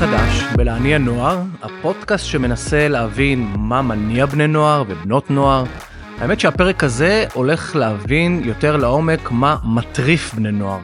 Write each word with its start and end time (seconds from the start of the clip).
חדש 0.00 0.42
בלהניע 0.56 0.98
נוער, 0.98 1.42
הפודקאסט 1.62 2.26
שמנסה 2.26 2.88
להבין 2.88 3.52
מה 3.58 3.82
מניע 3.82 4.26
בני 4.26 4.46
נוער 4.46 4.84
ובנות 4.88 5.30
נוער. 5.30 5.64
האמת 6.18 6.40
שהפרק 6.40 6.84
הזה 6.84 7.26
הולך 7.32 7.76
להבין 7.76 8.42
יותר 8.44 8.76
לעומק 8.76 9.30
מה 9.30 9.56
מטריף 9.64 10.34
בני 10.34 10.52
נוער. 10.52 10.78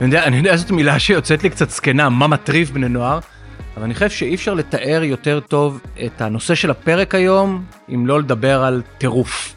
אני 0.00 0.06
יודע, 0.06 0.24
אני 0.24 0.36
יודע 0.36 0.56
זאת 0.56 0.70
מילה 0.70 0.98
שיוצאת 0.98 1.42
לי 1.42 1.50
קצת 1.50 1.70
זקנה, 1.70 2.08
מה 2.08 2.26
מטריף 2.26 2.70
בני 2.70 2.88
נוער, 2.88 3.18
אבל 3.76 3.84
אני 3.84 3.94
חושב 3.94 4.10
שאי 4.10 4.34
אפשר 4.34 4.54
לתאר 4.54 5.02
יותר 5.02 5.40
טוב 5.40 5.80
את 6.06 6.20
הנושא 6.20 6.54
של 6.54 6.70
הפרק 6.70 7.14
היום, 7.14 7.64
אם 7.94 8.06
לא 8.06 8.20
לדבר 8.20 8.64
על 8.64 8.82
טירוף. 8.98 9.54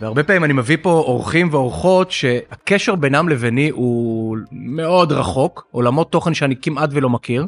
והרבה 0.00 0.22
פעמים 0.22 0.44
אני 0.44 0.52
מביא 0.52 0.76
פה 0.82 0.90
אורחים 0.90 1.48
ואורחות 1.50 2.10
שהקשר 2.10 2.94
בינם 2.94 3.28
לביני 3.28 3.70
הוא 3.70 4.36
מאוד 4.52 5.12
רחוק, 5.12 5.66
עולמות 5.70 6.12
תוכן 6.12 6.34
שאני 6.34 6.54
כמעט 6.62 6.90
ולא 6.92 7.10
מכיר. 7.10 7.46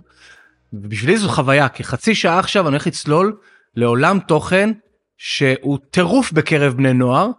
ובשבילי 0.73 1.19
זו 1.19 1.29
חוויה, 1.29 1.69
כי 1.69 1.84
חצי 1.84 2.15
שעה 2.15 2.38
עכשיו 2.38 2.62
אני 2.62 2.75
הולך 2.75 2.87
לצלול 2.87 3.37
לעולם 3.77 4.19
תוכן 4.19 4.70
שהוא 5.19 5.79
טירוף 5.91 6.33
בקרב 6.33 6.73
בני 6.73 6.92
נוער, 6.92 7.30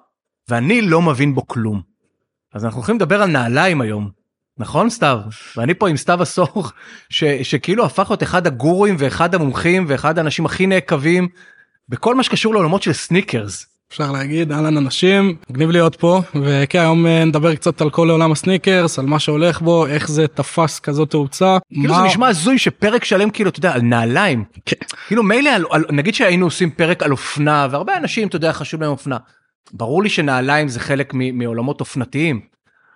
ואני 0.49 0.81
לא 0.81 1.01
מבין 1.01 1.35
בו 1.35 1.47
כלום. 1.47 1.81
אז 2.53 2.65
אנחנו 2.65 2.77
הולכים 2.77 2.95
לדבר 2.95 3.21
על 3.21 3.29
נעליים 3.29 3.81
היום, 3.81 4.09
נכון 4.57 4.89
סתיו? 4.89 5.19
ואני 5.57 5.73
פה 5.73 5.89
עם 5.89 5.97
סתיו 5.97 6.23
אסוך, 6.23 6.73
ש, 7.09 7.23
שכאילו 7.23 7.85
הפך 7.85 8.09
להיות 8.09 8.23
אחד 8.23 8.47
הגורואים 8.47 8.95
ואחד 8.99 9.35
המומחים 9.35 9.85
ואחד 9.87 10.17
האנשים 10.17 10.45
הכי 10.45 10.67
נעקבים 10.67 11.27
בכל 11.89 12.15
מה 12.15 12.23
שקשור 12.23 12.53
לעולמות 12.53 12.83
של 12.83 12.93
סניקרס. 12.93 13.76
אפשר 13.91 14.11
להגיד 14.11 14.51
אהלן 14.51 14.77
אנשים 14.77 15.35
מגניב 15.49 15.69
להיות 15.69 15.95
פה 15.95 16.21
וכן 16.35 16.79
היום 16.79 17.05
אה, 17.05 17.25
נדבר 17.25 17.55
קצת 17.55 17.81
על 17.81 17.89
כל 17.89 18.09
עולם 18.09 18.31
הסניקרס 18.31 18.99
על 18.99 19.05
מה 19.05 19.19
שהולך 19.19 19.61
בו 19.61 19.85
איך 19.85 20.07
זה 20.07 20.27
תפס 20.27 20.79
כזאת 20.79 21.09
תאוצה. 21.11 21.57
כאילו 21.73 21.93
מה... 21.93 21.99
זה 21.99 22.05
נשמע 22.05 22.27
הזוי 22.27 22.57
שפרק 22.57 23.03
שלם 23.03 23.29
כאילו 23.29 23.49
אתה 23.49 23.59
יודע 23.59 23.73
על 23.73 23.81
נעליים 23.81 24.43
כן. 24.65 24.75
כאילו 25.07 25.23
מילא 25.23 25.49
על, 25.49 25.65
על, 25.69 25.85
נגיד 25.89 26.15
שהיינו 26.15 26.45
עושים 26.45 26.71
פרק 26.71 27.03
על 27.03 27.11
אופנה 27.11 27.67
והרבה 27.71 27.97
אנשים 27.97 28.27
אתה 28.27 28.35
יודע 28.35 28.53
חשוב 28.53 28.81
להם 28.81 28.91
אופנה. 28.91 29.17
ברור 29.73 30.03
לי 30.03 30.09
שנעליים 30.09 30.67
זה 30.67 30.79
חלק 30.79 31.13
מ, 31.13 31.37
מעולמות 31.37 31.79
אופנתיים 31.79 32.41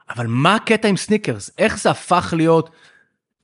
אבל 0.10 0.26
מה 0.28 0.56
הקטע 0.56 0.88
עם 0.88 0.98
סניקרס 0.98 1.52
איך 1.58 1.80
זה 1.80 1.90
הפך 1.90 2.34
להיות 2.38 2.70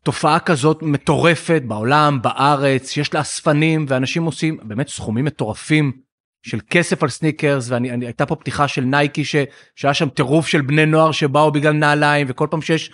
תופעה 0.04 0.40
כזאת 0.40 0.84
מטורפת 0.84 1.62
בעולם 1.66 2.20
בארץ 2.22 2.98
יש 2.98 3.14
לה 3.14 3.22
אספנים 3.22 3.86
ואנשים 3.90 4.24
עושים 4.24 4.58
באמת 4.64 4.88
סכומים 4.88 5.26
מטורפים. 5.26 6.07
של 6.44 6.60
כסף 6.70 7.04
על 7.04 7.10
סניקרס 7.10 7.70
ואני 7.70 7.92
אני, 7.92 8.06
הייתה 8.06 8.26
פה 8.26 8.36
פתיחה 8.36 8.68
של 8.68 8.82
נייקי 8.82 9.26
ש, 9.26 9.36
שהיה 9.76 9.94
שם 9.94 10.10
טירוף 10.10 10.48
של 10.48 10.62
בני 10.62 10.86
נוער 10.86 11.12
שבאו 11.12 11.52
בגלל 11.52 11.74
נעליים 11.74 12.28
וכל 12.30 12.48
פעם 12.52 12.62
שיש. 12.62 12.92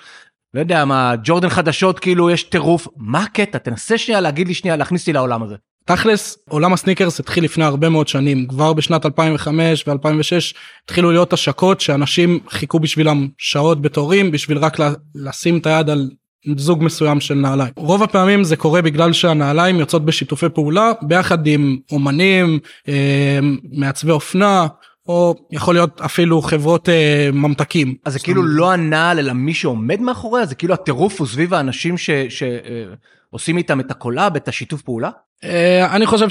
לא 0.53 0.59
יודע 0.59 0.85
מה 0.85 1.13
ג'ורדן 1.23 1.49
חדשות 1.49 1.99
כאילו 1.99 2.29
יש 2.29 2.43
טירוף 2.43 2.87
מה 2.97 3.23
הקטע 3.23 3.57
תנסה 3.57 3.97
שנייה 3.97 4.21
להגיד 4.21 4.47
לי 4.47 4.53
שנייה 4.53 4.75
להכניס 4.75 5.01
אותי 5.01 5.13
לעולם 5.13 5.43
הזה. 5.43 5.55
תכלס 5.85 6.37
עולם 6.49 6.73
הסניקרס 6.73 7.19
התחיל 7.19 7.43
לפני 7.43 7.63
הרבה 7.63 7.89
מאוד 7.89 8.07
שנים 8.07 8.47
כבר 8.47 8.73
בשנת 8.73 9.05
2005 9.05 9.87
ו2006 9.87 10.55
התחילו 10.83 11.11
להיות 11.11 11.33
השקות 11.33 11.81
שאנשים 11.81 12.39
חיכו 12.49 12.79
בשבילם 12.79 13.27
שעות 13.37 13.81
בתורים 13.81 14.31
בשביל 14.31 14.57
רק 14.57 14.77
לשים 15.15 15.57
את 15.57 15.65
היד 15.65 15.89
על 15.89 16.09
זוג 16.57 16.83
מסוים 16.83 17.19
של 17.19 17.33
נעליים. 17.33 17.73
רוב 17.75 18.03
הפעמים 18.03 18.43
זה 18.43 18.55
קורה 18.55 18.81
בגלל 18.81 19.13
שהנעליים 19.13 19.79
יוצאות 19.79 20.05
בשיתופי 20.05 20.49
פעולה 20.49 20.91
ביחד 21.01 21.47
עם 21.47 21.77
אומנים, 21.91 22.59
אה, 22.87 23.39
מעצבי 23.71 24.11
אופנה. 24.11 24.67
או 25.07 25.35
יכול 25.51 25.75
להיות 25.75 26.01
אפילו 26.01 26.41
חברות 26.41 26.89
אה, 26.89 27.29
ממתקים. 27.33 27.95
אז 28.05 28.13
זה 28.13 28.19
כאילו 28.19 28.43
לא 28.43 28.71
הנעל 28.71 29.19
אלא 29.19 29.33
מי 29.33 29.53
שעומד 29.53 30.01
מאחוריה 30.01 30.45
זה 30.45 30.55
כאילו 30.55 30.73
הטירוף 30.73 31.19
הוא 31.19 31.27
סביב 31.27 31.53
האנשים 31.53 31.95
שעושים 31.97 33.55
אה, 33.55 33.61
איתם 33.61 33.79
את 33.79 33.91
ה 33.91 33.98
collab 33.98 34.35
את 34.35 34.47
השיתוף 34.47 34.81
פעולה? 34.81 35.09
אה, 35.43 35.95
אני 35.95 36.05
חושב 36.05 36.29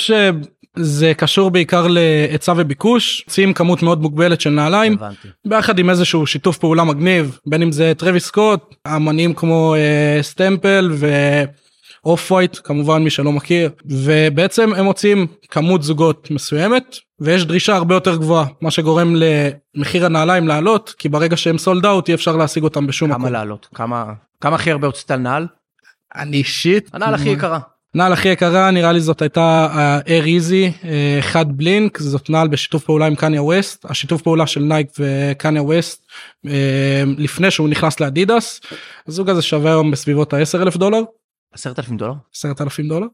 שזה 0.79 1.13
קשור 1.17 1.51
בעיקר 1.51 1.87
להיצע 1.87 2.55
וביקוש, 2.57 3.25
שקיים 3.29 3.53
כמות 3.53 3.83
מאוד 3.83 4.03
מוגבלת 4.03 4.41
של 4.41 4.51
נעליים, 4.51 4.93
הבנתי. 4.93 5.29
ביחד 5.47 5.79
עם 5.79 5.91
איזשהו 5.91 6.27
שיתוף 6.27 6.59
פעולה 6.59 6.85
מגניב, 6.85 7.39
בין 7.47 7.63
אם 7.63 7.73
זה 7.73 7.93
טרוויס 7.99 8.27
סקוט, 8.27 8.75
אמנים 8.97 9.35
כמו 9.35 9.75
uh, 9.75 10.23
Staple 10.23 10.91
ואוף 12.05 12.33
ווייט, 12.33 12.59
כמובן 12.65 13.03
מי 13.03 13.11
שלא 13.11 13.33
מכיר, 13.33 13.71
ובעצם 13.85 14.75
הם 14.75 14.85
מוצאים 14.85 15.27
כמות 15.51 15.83
זוגות 15.83 16.31
מסוימת, 16.31 16.97
ויש 17.21 17.45
דרישה 17.45 17.77
הרבה 17.77 17.95
יותר 17.95 18.17
גבוהה, 18.17 18.47
מה 18.61 18.71
שגורם 18.71 19.15
למחיר 19.17 20.07
הנעליים 20.07 20.49
לעלות, 20.49 20.95
כי 20.99 21.09
ברגע 21.09 21.37
שהם 21.37 21.59
sold 21.59 21.87
out 21.87 22.09
אי 22.09 22.15
אפשר 22.15 22.37
להשיג 22.37 22.65
אותם 22.65 22.87
בשום 22.87 23.11
מקום. 23.11 23.23
כמה 23.23 23.31
לעלות? 23.31 23.69
כמה, 23.75 24.13
כמה 24.41 24.57
הכי 24.57 24.71
הרבה 24.71 24.87
הוצאת 24.87 25.11
על 25.11 25.19
נעל? 25.19 25.47
אני 26.15 26.37
אישית. 26.37 26.91
הנעל 26.93 27.15
הכי 27.15 27.29
יקרה. 27.29 27.59
נעל 27.95 28.13
הכי 28.13 28.29
יקרה 28.29 28.71
נראה 28.71 28.93
לי 28.93 29.01
זאת 29.01 29.23
הייתה 29.23 29.69
ה-Air 29.73 30.25
Yeezy 30.25 30.87
2 31.21 31.47
Blink 31.57 31.99
זאת 31.99 32.31
נעל 32.31 32.49
בשיתוף 32.49 32.85
פעולה 32.85 33.07
עם 33.07 33.15
קניה 33.15 33.43
ווסט 33.43 33.85
השיתוף 33.85 34.23
פעולה 34.23 34.47
של 34.47 34.61
נייק 34.61 34.89
וקניה 34.99 35.63
ווסט 35.63 36.07
אה, 36.47 37.03
לפני 37.19 37.51
שהוא 37.51 37.69
נכנס 37.69 38.01
לאדידס 38.01 38.61
הזוג 39.09 39.31
הזה 39.31 39.43
שווה 39.43 39.71
היום 39.71 39.91
בסביבות 39.91 40.35
ה-10 40.35 40.63
אלף 40.63 40.77
דולר. 40.77 41.03
עשרת 41.53 41.79
אלפים 41.79 41.97
דולר? 41.97 42.13
עשרת 42.35 42.61
אלפים 42.61 42.89
דולר. 42.89 43.07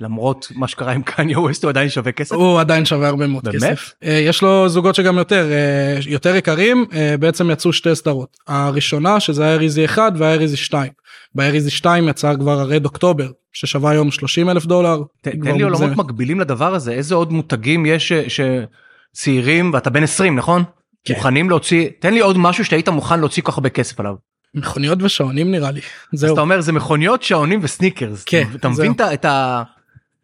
למרות 0.00 0.48
מה 0.54 0.68
שקרה 0.68 0.92
עם 0.92 1.02
קניה 1.02 1.40
ווסט 1.40 1.64
הוא 1.64 1.68
עדיין 1.68 1.88
שווה 1.88 2.12
כסף? 2.12 2.34
הוא 2.34 2.60
עדיין 2.60 2.84
שווה 2.84 3.08
הרבה 3.08 3.26
מאוד 3.26 3.44
באמת? 3.44 3.56
כסף. 3.56 3.92
אה, 4.04 4.12
יש 4.12 4.42
לו 4.42 4.68
זוגות 4.68 4.94
שגם 4.94 5.18
יותר 5.18 5.52
אה, 5.52 5.98
יותר 6.06 6.36
יקרים 6.36 6.84
בעצם 7.20 7.50
יצאו 7.50 7.72
שתי 7.72 7.94
סדרות 7.94 8.36
הראשונה 8.46 9.20
שזה 9.20 9.54
ה-Air 9.54 9.60
Easy 9.60 9.84
1 9.84 10.12
וה-Air 10.16 10.40
Easy 10.40 10.56
2. 10.56 10.92
ב-Air 11.34 11.54
Easy 11.54 11.70
2 11.70 12.08
יצא 12.08 12.34
כבר 12.36 12.60
הרד 12.60 12.84
אוקטובר 12.84 13.30
ששווה 13.52 13.90
היום 13.90 14.10
30 14.10 14.50
אלף 14.50 14.66
דולר. 14.66 15.02
ת, 15.20 15.28
תן 15.28 15.56
לי 15.56 15.62
עולמות 15.62 15.96
מקבילים 15.96 16.40
לדבר 16.40 16.74
הזה 16.74 16.92
איזה 16.92 17.14
עוד 17.14 17.32
מותגים 17.32 17.86
יש 17.86 18.12
שצעירים 18.12 19.70
ואתה 19.74 19.90
בן 19.90 20.02
20 20.02 20.36
נכון? 20.36 20.64
כן. 21.04 21.14
מוכנים 21.14 21.50
להוציא 21.50 21.88
תן 22.00 22.14
לי 22.14 22.20
עוד 22.20 22.38
משהו 22.38 22.64
שהיית 22.64 22.88
מוכן 22.88 23.20
להוציא 23.20 23.42
כל 23.42 23.52
כך 23.52 23.58
הרבה 23.58 23.68
כסף 23.68 24.00
עליו. 24.00 24.14
מכוניות 24.54 25.02
ושעונים 25.02 25.50
נראה 25.50 25.70
לי. 25.70 25.80
זהו. 26.12 26.26
אז 26.26 26.32
אתה 26.32 26.40
אומר 26.40 26.60
זה 26.60 26.72
מכוניות 26.72 27.22
שעונים 27.22 27.60
וסניקרס. 27.62 28.24
כן. 28.24 28.48
אתה 28.54 28.68
מבין 28.68 28.92
את 29.14 29.24
ה... 29.24 29.62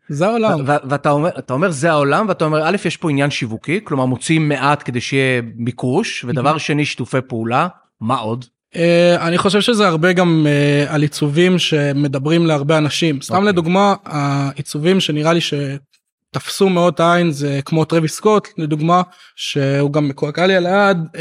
זה 0.08 0.26
העולם. 0.26 0.60
ואתה 0.64 1.10
אומר, 1.10 1.30
אומר 1.50 1.70
זה 1.70 1.90
העולם 1.90 2.28
ואתה 2.28 2.44
אומר 2.44 2.68
א' 2.68 2.76
יש 2.84 2.96
פה 2.96 3.10
עניין 3.10 3.30
שיווקי 3.30 3.80
כלומר 3.84 4.04
מוציאים 4.04 4.48
מעט 4.48 4.82
כדי 4.84 5.00
שיהיה 5.00 5.42
ביקוש 5.54 6.24
ודבר 6.24 6.58
שני 6.58 6.84
שיתופי 6.84 7.18
פעולה 7.28 7.68
מה 8.00 8.16
עוד? 8.16 8.44
Uh, 8.74 8.76
אני 9.20 9.38
חושב 9.38 9.60
שזה 9.60 9.88
הרבה 9.88 10.12
גם 10.12 10.46
uh, 10.46 10.92
על 10.92 11.02
עיצובים 11.02 11.58
שמדברים 11.58 12.46
להרבה 12.46 12.78
אנשים 12.78 13.22
סתם 13.22 13.34
okay. 13.34 13.36
אוקיי. 13.36 13.48
לדוגמה 13.48 13.94
העיצובים 14.04 15.00
שנראה 15.00 15.32
לי 15.32 15.40
שתפסו 15.40 16.68
מאוד 16.68 16.94
העין 17.00 17.30
זה 17.30 17.60
כמו 17.64 17.84
טרוויס 17.84 18.14
סקוט 18.14 18.48
לדוגמה 18.58 19.02
שהוא 19.36 19.92
גם 19.92 20.08
מקועקע 20.08 20.46
לי 20.46 20.56
על 20.56 20.66
היד. 20.66 20.96
Uh, 21.12 21.18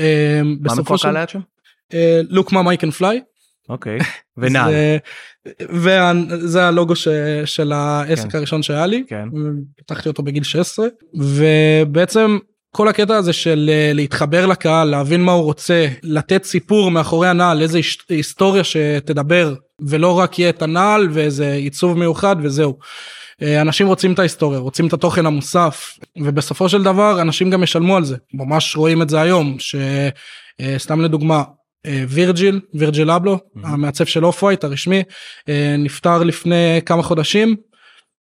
מה 0.62 0.76
מקועקע 0.76 1.10
על 1.10 1.18
היד 1.18 1.30
שם? 1.30 1.40
Look 2.30 2.52
Mom 2.52 2.64
I 2.64 2.71
Can 2.71 2.92
Fly. 2.92 3.22
אוקיי 3.70 4.00
ונעל. 4.38 4.74
וזה 5.70 6.64
הלוגו 6.64 6.96
ש, 6.96 7.08
של 7.46 7.72
העסק 7.72 8.32
כן. 8.32 8.38
הראשון 8.38 8.64
שהיה 8.64 8.86
לי. 8.86 9.04
כן. 9.08 9.30
פתחתי 9.78 10.10
אותו 10.10 10.24
בגיל 10.24 10.44
16 10.44 10.88
ובעצם 11.16 12.38
כל 12.76 12.88
הקטע 12.88 13.16
הזה 13.16 13.34
של 13.34 13.70
אה, 13.74 13.92
להתחבר 13.94 14.46
לקהל 14.46 14.90
להבין 14.90 15.24
מה 15.24 15.32
הוא 15.32 15.44
רוצה 15.44 15.88
לתת 16.04 16.44
סיפור 16.44 16.92
מאחורי 16.92 17.28
הנעל 17.28 17.62
איזה 17.62 17.80
היסטוריה 18.10 18.64
שתדבר 18.64 19.56
ולא 19.88 20.20
רק 20.20 20.40
יהיה 20.40 20.50
את 20.50 20.62
הנעל 20.62 21.08
ואיזה 21.12 21.54
עיצוב 21.54 21.98
מיוחד 21.98 22.36
וזהו. 22.44 22.78
אה, 23.42 23.62
אנשים 23.62 23.88
רוצים 23.88 24.14
את 24.14 24.20
ההיסטוריה 24.20 24.60
רוצים 24.60 24.88
את 24.88 24.94
התוכן 24.94 25.26
המוסף 25.26 25.98
ובסופו 26.22 26.70
של 26.70 26.84
דבר 26.84 27.22
אנשים 27.22 27.50
גם 27.50 27.64
ישלמו 27.64 27.98
על 27.98 28.06
זה 28.06 28.16
ממש 28.34 28.76
רואים 28.76 29.02
את 29.02 29.10
זה 29.10 29.22
היום 29.22 29.58
שסתם 29.60 31.00
אה, 31.00 31.06
לדוגמה 31.06 31.44
וירג'יל 32.10 32.60
וירג'יל 32.74 33.12
אבלו. 33.12 33.40
המעצב 33.64 34.06
של 34.06 34.26
אוף 34.26 34.44
ווייט 34.44 34.64
הרשמי 34.64 35.04
נפטר 35.78 36.24
לפני 36.24 36.82
כמה 36.86 37.04
חודשים. 37.04 37.56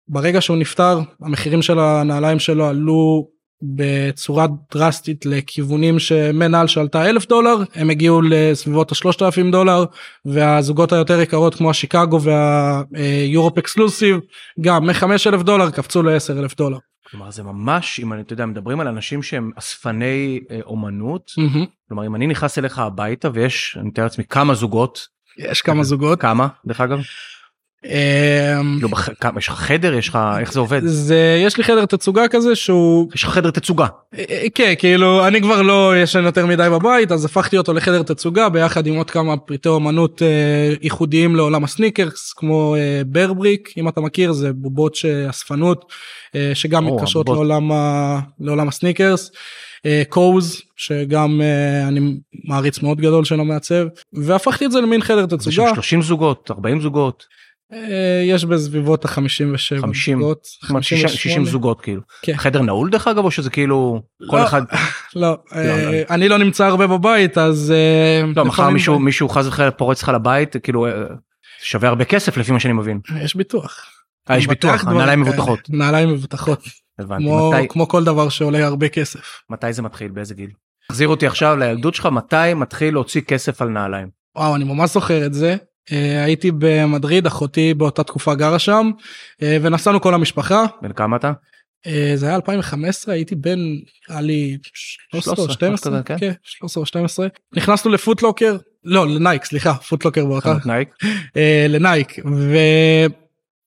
ברגע 0.09 0.41
שהוא 0.41 0.57
נפטר 0.57 1.01
המחירים 1.21 1.63
של 1.63 1.79
הנעליים 1.79 2.39
שלו 2.39 2.67
עלו 2.67 3.29
בצורה 3.63 4.47
דרסטית 4.75 5.27
לכיוונים 5.27 5.99
שמנהל 5.99 6.67
שעלתה 6.67 7.09
אלף 7.09 7.27
דולר 7.27 7.57
הם 7.75 7.91
הגיעו 7.91 8.23
לסביבות 8.23 8.93
השלושת 8.93 9.23
אלפים 9.23 9.51
דולר 9.51 9.85
והזוגות 10.25 10.93
היותר 10.93 11.21
יקרות 11.21 11.55
כמו 11.55 11.71
השיקגו 11.71 12.21
והיורופ 12.21 13.59
אקסקלוסיב 13.59 14.17
גם 14.61 14.87
מחמש 14.87 15.27
אלף 15.27 15.43
דולר 15.43 15.71
קפצו 15.71 16.03
לעשר 16.03 16.39
אלף 16.39 16.57
דולר. 16.57 16.79
כלומר 17.15 17.31
זה 17.31 17.43
ממש 17.43 18.01
אם 18.01 18.13
אני 18.13 18.23
אתה 18.23 18.33
יודע 18.33 18.47
מדברים 18.47 18.81
על 18.81 18.89
אנשים 18.89 19.23
שהם 19.23 19.51
אספני 19.59 20.41
אה, 20.51 20.61
אומנות 20.65 21.31
mm-hmm. 21.31 21.67
כלומר 21.89 22.07
אם 22.07 22.15
אני 22.15 22.27
נכנס 22.27 22.59
אליך 22.59 22.79
הביתה 22.79 23.29
ויש 23.35 23.77
אני 23.81 23.89
מתאר 23.89 24.05
לעצמי 24.05 24.25
כמה 24.25 24.55
זוגות 24.55 25.09
יש 25.39 25.63
כמה 25.63 25.83
זוגות 25.83 26.21
כמה 26.21 26.49
דרך 26.67 26.81
אגב. 26.81 26.99
יש 29.39 29.49
לך 29.49 29.55
חדר 29.55 29.95
יש 29.95 30.09
לך 30.09 30.19
איך 30.41 30.53
זה 30.53 30.61
עובד 30.61 30.81
זה 30.85 31.43
יש 31.47 31.57
לי 31.57 31.65
חדר 31.65 31.87
תצוגה 31.87 32.29
כזה 32.29 32.57
שהוא 32.57 33.09
יש 33.15 33.23
לך 33.23 33.31
חדר 33.31 33.51
תצוגה 33.51 33.87
אה, 34.15 34.25
אה, 34.31 34.47
כן 34.55 34.73
כאילו 34.79 35.27
אני 35.27 35.41
כבר 35.43 35.63
לא 35.63 36.03
ישן 36.03 36.25
יותר 36.25 36.47
מדי 36.47 36.69
בבית 36.73 37.13
אז 37.13 37.25
הפכתי 37.25 37.59
אותו 37.59 37.73
לחדר 37.73 38.03
תצוגה 38.03 38.49
ביחד 38.49 38.87
עם 38.87 38.95
עוד 38.95 39.11
כמה 39.11 39.37
פריטי 39.37 39.69
אומנות 39.69 40.23
אה, 40.23 40.75
ייחודיים 40.83 41.37
לעולם 41.37 41.65
הסניקרס 41.65 42.33
כמו 42.33 42.77
ברבריק 43.07 43.73
אם 43.77 43.89
אתה 43.89 44.01
מכיר 44.01 44.33
זה 44.33 44.53
בובות 44.53 44.95
שאספנות 44.95 45.93
אה, 46.35 46.51
שגם 46.55 46.87
מתקשרות. 46.87 47.29
לעולם, 47.29 47.71
לעולם 48.41 48.69
הסניקרס. 48.69 49.31
קוז 50.09 50.63
שגם 50.77 51.41
אני 51.89 52.01
מעריץ 52.45 52.83
מאוד 52.83 53.01
גדול 53.01 53.25
של 53.25 53.41
המעצב 53.41 53.87
והפכתי 54.13 54.67
את 54.67 54.73
זה 54.73 54.81
למין 54.81 55.03
חדר 55.03 55.27
תצוגה 55.27 55.75
30 55.75 56.03
זוגות 56.03 56.51
40 56.51 56.81
זוגות 56.81 57.25
יש 58.25 58.45
בסביבות 58.45 59.05
ה-57 59.05 59.11
50, 59.81 60.19
זוגות, 60.19 60.45
זאת 60.45 60.71
אומרת, 60.71 60.83
60 60.83 61.09
60 61.09 61.33
58. 61.33 61.51
זוגות 61.51 61.81
כאילו 61.81 62.03
כן. 62.23 62.37
חדר 62.37 62.63
נעול 62.63 62.91
דרך 62.91 63.09
אגב 63.09 63.25
או 63.25 63.31
שזה 63.31 63.51
כאילו 63.51 64.03
כל 64.31 64.37
לא, 64.37 64.45
אחד 64.45 64.63
לא, 65.17 65.39
אה, 65.55 65.93
לא. 65.93 66.15
אני 66.15 66.29
לא 66.29 66.39
נמצא 66.39 66.67
הרבה 66.67 66.87
בבית 66.87 67.39
אז 67.39 67.73
אה, 67.77 68.23
לא 68.37 68.45
מחר 68.45 68.71
מישהו 68.71 68.99
מישהו 68.99 69.29
חס 69.29 69.47
וחלילה 69.47 69.71
פורץ 69.71 70.03
לך 70.03 70.09
לבית 70.09 70.57
כאילו 70.63 70.87
אה, 70.87 70.93
שווה 71.63 71.89
הרבה 71.89 72.05
כסף 72.05 72.37
לפי 72.37 72.53
מה 72.53 72.61
שאני 72.61 72.73
מבין 72.73 73.01
יש 73.21 73.37
ביטוח. 73.37 73.87
אה, 74.31 74.39
יש 74.39 74.47
ביטוח 74.47 74.85
כאלה. 74.85 75.17
מבוטחות 75.17 75.61
נעליים 75.69 76.09
מבוטחות 76.09 76.65
הבנתי 76.99 77.25
כמו 77.25 77.51
מתי 77.53 77.69
כמו 77.69 77.89
כל 77.89 78.05
דבר 78.05 78.29
שעולה 78.29 78.67
הרבה 78.67 78.89
כסף. 78.89 79.41
מתי 79.51 79.73
זה 79.73 79.83
מתחיל 79.83 80.11
באיזה 80.11 80.35
גיל. 80.35 80.51
תחזיר 80.89 81.09
אותי 81.09 81.27
עכשיו 81.27 81.57
לילדות 81.57 81.95
שלך 81.95 82.07
מתי 82.07 82.55
מתחיל 82.57 82.95
להוציא 82.95 83.21
כסף 83.21 83.63
על 83.63 83.69
נעליים. 83.69 84.09
וואו 84.37 84.57
אני 84.57 84.65
ממש 84.65 84.91
זוכר 84.91 85.27
את 85.27 85.35
זה. 85.35 85.57
אה, 85.93 86.25
הייתי 86.25 86.51
במדריד 86.59 87.27
אחותי 87.27 87.75
באותה 87.75 88.03
תקופה 88.03 88.35
גרה 88.35 88.59
שם 88.59 88.91
אה, 89.43 89.59
ונסענו 89.63 90.01
כל 90.01 90.15
המשפחה 90.15 90.65
בן 90.83 90.93
כמה 90.93 91.17
אתה? 91.17 91.33
אה, 91.87 92.13
זה 92.15 92.27
היה 92.27 92.35
2015 92.37 93.15
הייתי 93.15 93.35
בן 93.35 93.59
היה 94.09 94.21
לי 94.21 94.59
13 95.11 95.33
או 95.33 95.37
13, 95.37 95.53
12 95.55 95.93
משהו 95.93 96.05
כזה, 96.05 96.19
כן. 96.19 96.19
כן, 96.19 96.33
13 96.43 96.81
או 96.81 96.87
12 96.87 97.27
נכנסנו 97.57 97.91
לפוטלוקר 97.91 98.57
לא 98.85 99.07
לנייק 99.09 99.45
סליחה 99.45 99.75
פוטלוקר 99.75 100.27
באותה 100.27 100.49
חנות 100.49 100.67
נייק. 100.67 100.89
אה, 101.37 101.67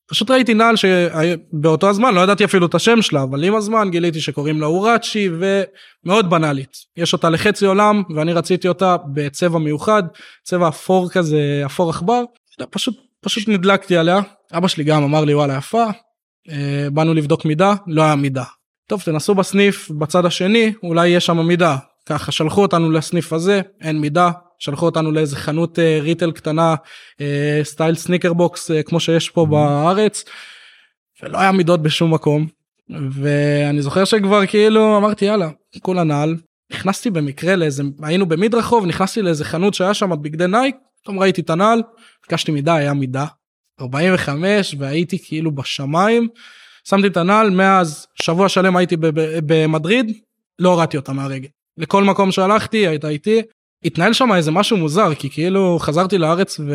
ופשוט 0.07 0.31
ראיתי 0.31 0.53
נעל 0.53 0.75
שבאותו 0.75 1.89
הזמן 1.89 2.15
לא 2.15 2.21
ידעתי 2.21 2.45
אפילו 2.45 2.65
את 2.65 2.75
השם 2.75 3.01
שלה 3.01 3.23
אבל 3.23 3.43
עם 3.43 3.55
הזמן 3.55 3.89
גיליתי 3.91 4.21
שקוראים 4.21 4.61
לה 4.61 4.65
אוראצ'י 4.65 5.29
ומאוד 5.39 6.29
בנאלית. 6.29 6.77
יש 6.97 7.13
אותה 7.13 7.29
לחצי 7.29 7.65
עולם 7.65 8.03
ואני 8.15 8.33
רציתי 8.33 8.67
אותה 8.67 8.95
בצבע 9.13 9.59
מיוחד 9.59 10.03
צבע 10.43 10.67
אפור 10.67 11.09
כזה 11.09 11.61
אפור 11.65 11.89
עכבר. 11.89 12.23
פשוט 12.69 12.95
פשוט 13.21 13.47
נדלקתי 13.47 13.97
עליה. 13.97 14.19
אבא 14.53 14.67
שלי 14.67 14.83
גם 14.83 15.03
אמר 15.03 15.25
לי 15.25 15.33
וואלה 15.33 15.57
יפה. 15.57 15.85
אה, 16.49 16.87
באנו 16.93 17.13
לבדוק 17.13 17.45
מידה 17.45 17.73
לא 17.87 18.01
היה 18.01 18.15
מידה. 18.15 18.43
טוב 18.89 19.01
תנסו 19.01 19.35
בסניף 19.35 19.91
בצד 19.91 20.25
השני 20.25 20.73
אולי 20.83 21.07
יש 21.07 21.25
שם 21.25 21.47
מידה 21.47 21.77
ככה 22.09 22.31
שלחו 22.31 22.61
אותנו 22.61 22.91
לסניף 22.91 23.33
הזה 23.33 23.61
אין 23.81 23.99
מידה 23.99 24.31
שלחו 24.59 24.85
אותנו 24.85 25.11
לאיזה 25.11 25.35
חנות 25.35 25.79
אה, 25.79 25.99
ריטל 26.01 26.31
קטנה 26.31 26.75
אה, 27.21 27.59
סטייל 27.63 27.95
Sneaker 27.95 28.33
Box 28.33 28.71
אה, 28.71 28.83
כמו 28.83 28.99
שיש 28.99 29.29
פה 29.29 29.45
בארץ 29.45 30.23
ולא 31.23 31.37
היה 31.37 31.51
מידות 31.51 31.81
בשום 31.81 32.13
מקום. 32.13 32.47
ואני 33.11 33.81
זוכר 33.81 34.05
שכבר 34.05 34.45
כאילו 34.45 34.97
אמרתי 34.97 35.25
יאללה 35.25 35.49
כולה 35.81 36.03
נעל. 36.03 36.35
נכנסתי 36.71 37.09
במקרה 37.09 37.55
לאיזה 37.55 37.83
היינו 38.03 38.25
במדרחוב 38.25 38.85
נכנסתי 38.85 39.21
לאיזה 39.21 39.45
חנות 39.45 39.73
שהיה 39.73 39.93
שם 39.93 40.21
בגדי 40.21 40.47
נייק 40.47 40.75
פתאום 41.01 41.19
ראיתי 41.19 41.41
את 41.41 41.49
הנעל 41.49 41.81
ביקשתי 42.23 42.51
מידה 42.51 42.75
היה 42.75 42.93
מידה. 42.93 43.25
45 43.81 44.75
והייתי 44.79 45.17
כאילו 45.25 45.51
בשמיים. 45.51 46.27
שמתי 46.89 47.07
את 47.07 47.17
הנעל 47.17 47.49
מאז 47.49 48.07
שבוע 48.21 48.49
שלם 48.49 48.75
הייתי 48.75 48.95
במדריד 49.45 50.17
לא 50.59 50.69
הורדתי 50.69 50.97
אותה 50.97 51.13
מהרגל 51.13 51.47
לכל 51.77 52.03
מקום 52.03 52.31
שהלכתי 52.31 52.87
הייתה 52.87 53.09
איתי 53.09 53.41
התנהל 53.85 54.13
שם 54.13 54.33
איזה 54.33 54.51
משהו 54.51 54.77
מוזר 54.77 55.15
כי 55.15 55.29
כאילו 55.29 55.77
חזרתי 55.79 56.17
לארץ 56.17 56.59
ו... 56.59 56.73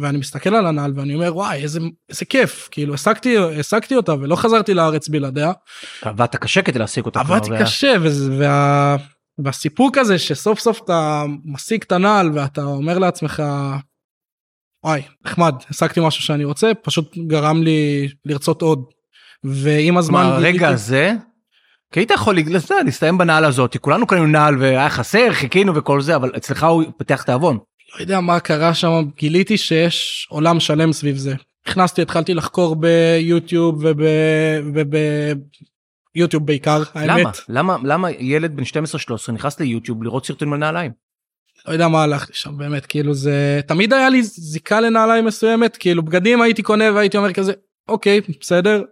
ואני 0.00 0.18
מסתכל 0.18 0.54
על 0.54 0.66
הנעל 0.66 0.92
ואני 0.96 1.14
אומר 1.14 1.36
וואי 1.36 1.62
איזה 1.62 1.80
איזה 2.10 2.24
כיף 2.24 2.68
כאילו 2.70 2.94
השגתי 2.94 3.36
השגתי 3.60 3.96
אותה 3.96 4.14
ולא 4.14 4.36
חזרתי 4.36 4.74
לארץ 4.74 5.08
בלעדיה 5.08 5.52
עבדת 6.02 6.36
קשה 6.36 6.62
כדי 6.62 6.78
להשיג 6.78 7.04
אותה. 7.04 7.24
כבר, 7.24 7.34
עבדתי 7.34 7.50
וה- 7.50 7.62
קשה 7.62 7.94
וזה- 8.02 8.32
וה... 8.38 8.96
והסיפוק 9.44 9.98
הזה 9.98 10.18
שסוף 10.18 10.58
סוף 10.60 10.80
אתה 10.84 11.24
משיג 11.44 11.82
את 11.86 11.92
הנעל 11.92 12.30
ואתה 12.34 12.62
אומר 12.64 12.98
לעצמך 12.98 13.42
וואי 14.84 15.02
נחמד 15.26 15.54
השגתי 15.70 16.00
משהו 16.02 16.22
שאני 16.22 16.44
רוצה 16.44 16.72
פשוט 16.82 17.16
גרם 17.26 17.62
לי 17.62 18.08
לרצות 18.24 18.62
עוד. 18.62 18.84
ועם 19.44 19.96
הזמן 19.98 20.20
כלומר 20.22 20.34
הרגע 20.36 20.50
גיליתי- 20.50 20.66
הזה. 20.66 21.12
כי 21.92 22.00
היית 22.00 22.10
יכול 22.10 22.38
יודע, 22.38 22.82
להסתיים 22.84 23.18
בנעל 23.18 23.44
הזאת 23.44 23.76
כולנו 23.76 24.06
קנינו 24.06 24.26
נעל 24.26 24.58
והיה 24.58 24.90
חסר 24.90 25.32
חיכינו 25.32 25.74
וכל 25.74 26.02
זה 26.02 26.16
אבל 26.16 26.32
אצלך 26.36 26.64
הוא 26.64 26.84
פתח 26.96 27.22
תיאבון. 27.22 27.58
לא 27.94 28.00
יודע 28.00 28.20
מה 28.20 28.40
קרה 28.40 28.74
שם 28.74 29.02
גיליתי 29.16 29.58
שיש 29.58 30.26
עולם 30.30 30.60
שלם 30.60 30.92
סביב 30.92 31.16
זה 31.16 31.34
נכנסתי 31.68 32.02
התחלתי 32.02 32.34
לחקור 32.34 32.76
ביוטיוב 32.76 33.84
וביוטיוב 36.14 36.46
בעיקר 36.46 36.82
למה 36.94 37.14
האמת 37.14 37.38
למה 37.48 37.76
למה 37.84 38.10
ילד 38.10 38.56
בן 38.56 38.62
12-13 38.62 39.32
נכנס 39.32 39.60
ליוטיוב 39.60 40.02
לראות 40.02 40.26
סרטונים 40.26 40.52
על 40.52 40.58
נעליים. 40.58 40.92
לא 41.68 41.72
יודע 41.72 41.88
מה 41.88 42.02
הלך 42.02 42.28
לי 42.28 42.34
שם 42.34 42.58
באמת 42.58 42.86
כאילו 42.86 43.14
זה 43.14 43.60
תמיד 43.66 43.92
היה 43.92 44.08
לי 44.08 44.22
זיקה 44.22 44.80
לנעליים 44.80 45.24
מסוימת 45.24 45.76
כאילו 45.76 46.02
בגדים 46.02 46.42
הייתי 46.42 46.62
קונה 46.62 46.92
והייתי 46.94 47.16
אומר 47.16 47.32
כזה 47.32 47.52
אוקיי 47.88 48.20
בסדר 48.40 48.82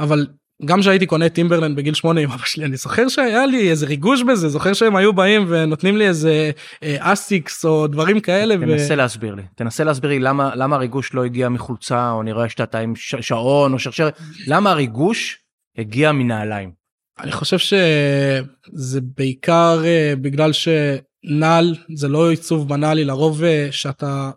אבל 0.00 0.26
גם 0.64 0.82
שהייתי 0.82 1.06
קונה 1.06 1.28
טימברלנד 1.28 1.76
בגיל 1.76 1.94
שמונה 1.94 2.20
עם 2.20 2.30
אבא 2.30 2.44
שלי 2.44 2.64
אני 2.64 2.76
זוכר 2.76 3.08
שהיה 3.08 3.46
לי 3.46 3.70
איזה 3.70 3.86
ריגוש 3.86 4.22
בזה 4.22 4.48
זוכר 4.48 4.72
שהם 4.72 4.96
היו 4.96 5.12
באים 5.12 5.46
ונותנים 5.48 5.96
לי 5.96 6.08
איזה 6.08 6.50
אה, 6.82 6.96
אסיקס 6.98 7.64
או 7.64 7.86
דברים 7.86 8.20
כאלה. 8.20 8.54
ו... 8.60 8.66
תנסה 8.66 8.94
להסביר 8.94 9.34
לי 9.34 9.42
תנסה 9.56 9.84
להסביר 9.84 10.10
לי 10.10 10.18
למה 10.18 10.54
למה 10.54 10.76
הריגוש 10.76 11.14
לא 11.14 11.24
הגיע 11.24 11.48
מחולצה 11.48 12.10
או 12.10 12.22
נראה 12.22 12.48
שאתה 12.48 12.78
עם 12.78 12.96
ש- 12.96 13.14
שעון 13.20 13.72
או 13.72 13.78
שרשרת 13.78 14.18
למה 14.46 14.70
הריגוש 14.70 15.38
הגיע 15.78 16.12
מנעליים. 16.12 16.72
אני 17.20 17.32
חושב 17.32 17.58
שזה 17.58 19.00
בעיקר 19.16 19.80
אה, 19.84 20.14
בגלל 20.20 20.50
שנעל 20.52 21.74
זה 21.94 22.08
לא 22.08 22.30
עיצוב 22.30 22.68
בנאלי 22.68 23.04
לרוב 23.04 23.44
אה, 23.44 23.68
שאתה 23.70 24.30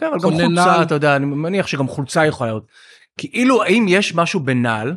כן, 0.00 0.06
אבל 0.06 0.14
גם 0.14 0.30
חולצה 0.30 0.48
נעל. 0.48 0.82
אתה 0.82 0.94
יודע 0.94 1.16
אני 1.16 1.26
מניח 1.26 1.66
שגם 1.66 1.88
חולצה 1.88 2.26
יכולה 2.26 2.50
להיות. 2.50 2.66
כאילו 3.18 3.62
האם 3.62 3.86
יש 3.88 4.14
משהו 4.14 4.40
בנעל 4.40 4.96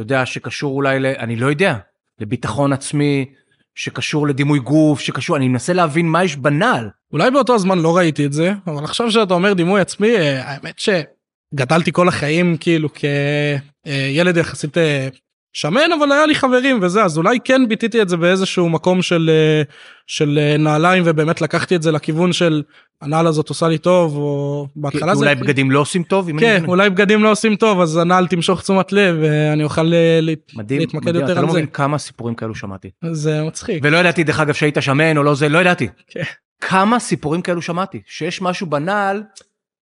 אתה 0.00 0.04
יודע 0.06 0.26
שקשור 0.26 0.76
אולי 0.76 1.00
ל... 1.00 1.06
אני 1.06 1.36
לא 1.36 1.46
יודע 1.46 1.76
לביטחון 2.20 2.72
עצמי 2.72 3.26
שקשור 3.74 4.26
לדימוי 4.26 4.58
גוף 4.58 5.00
שקשור 5.00 5.36
אני 5.36 5.48
מנסה 5.48 5.72
להבין 5.72 6.06
מה 6.06 6.24
יש 6.24 6.36
בנעל. 6.36 6.88
אולי 7.12 7.30
באותו 7.30 7.54
הזמן 7.54 7.78
לא 7.78 7.96
ראיתי 7.96 8.26
את 8.26 8.32
זה 8.32 8.52
אבל 8.66 8.84
עכשיו 8.84 9.10
שאתה 9.10 9.34
אומר 9.34 9.52
דימוי 9.52 9.80
עצמי 9.80 10.16
אה, 10.16 10.42
האמת 10.44 10.78
שגדלתי 10.78 11.92
כל 11.92 12.08
החיים 12.08 12.56
כאילו 12.56 12.88
כילד 12.92 14.36
יחסית 14.36 14.78
אה, 14.78 15.08
שמן 15.52 15.92
אבל 15.98 16.12
היה 16.12 16.26
לי 16.26 16.34
חברים 16.34 16.78
וזה 16.82 17.04
אז 17.04 17.18
אולי 17.18 17.38
כן 17.44 17.68
ביטאתי 17.68 18.02
את 18.02 18.08
זה 18.08 18.16
באיזשהו 18.16 18.68
מקום 18.68 19.02
של 19.02 19.30
אה, 19.32 19.62
של 20.06 20.38
אה, 20.42 20.56
נעליים 20.56 21.02
ובאמת 21.06 21.40
לקחתי 21.40 21.76
את 21.76 21.82
זה 21.82 21.92
לכיוון 21.92 22.32
של 22.32 22.62
הנעל 23.02 23.26
הזאת 23.26 23.48
עושה 23.48 23.68
לי 23.68 23.78
טוב 23.78 24.16
או 24.16 24.66
בהתחלה 24.76 25.14
זה 25.14 25.20
אולי 25.24 25.34
בגדים 25.34 25.70
לא 25.70 25.80
עושים 25.80 26.02
טוב. 26.02 26.28
אני 26.28 26.38
כן 26.40 26.56
מבין. 26.56 26.70
אולי 26.70 26.90
בגדים 26.90 27.22
לא 27.22 27.30
עושים 27.30 27.56
טוב 27.56 27.80
אז 27.80 27.96
הנעל 27.96 28.26
תמשוך 28.26 28.62
תשומת 28.62 28.92
לב 28.92 29.16
ואני 29.22 29.64
אוכל 29.64 29.94
אה, 29.94 30.18
להת- 30.22 30.52
מדהים, 30.54 30.80
להתמקד 30.80 31.06
מדהים, 31.06 31.20
יותר 31.20 31.32
אתה 31.32 31.40
על 31.40 31.46
לא 31.46 31.52
זה. 31.52 31.58
מבין 31.58 31.70
כמה 31.70 31.98
סיפורים 31.98 32.34
כאלו 32.34 32.54
שמעתי. 32.54 32.90
זה 33.12 33.42
מצחיק. 33.42 33.80
ולא 33.84 33.96
ידעתי 33.96 34.24
דרך 34.24 34.40
אגב 34.40 34.54
שהיית 34.54 34.76
שמן 34.80 35.16
או 35.16 35.22
לא 35.22 35.34
זה 35.34 35.48
לא 35.48 35.58
ידעתי. 35.58 35.88
כן. 36.06 36.22
כמה 36.60 36.98
סיפורים 36.98 37.42
כאלו 37.42 37.62
שמעתי 37.62 38.00
שיש 38.06 38.42
משהו 38.42 38.66
בנעל 38.66 39.22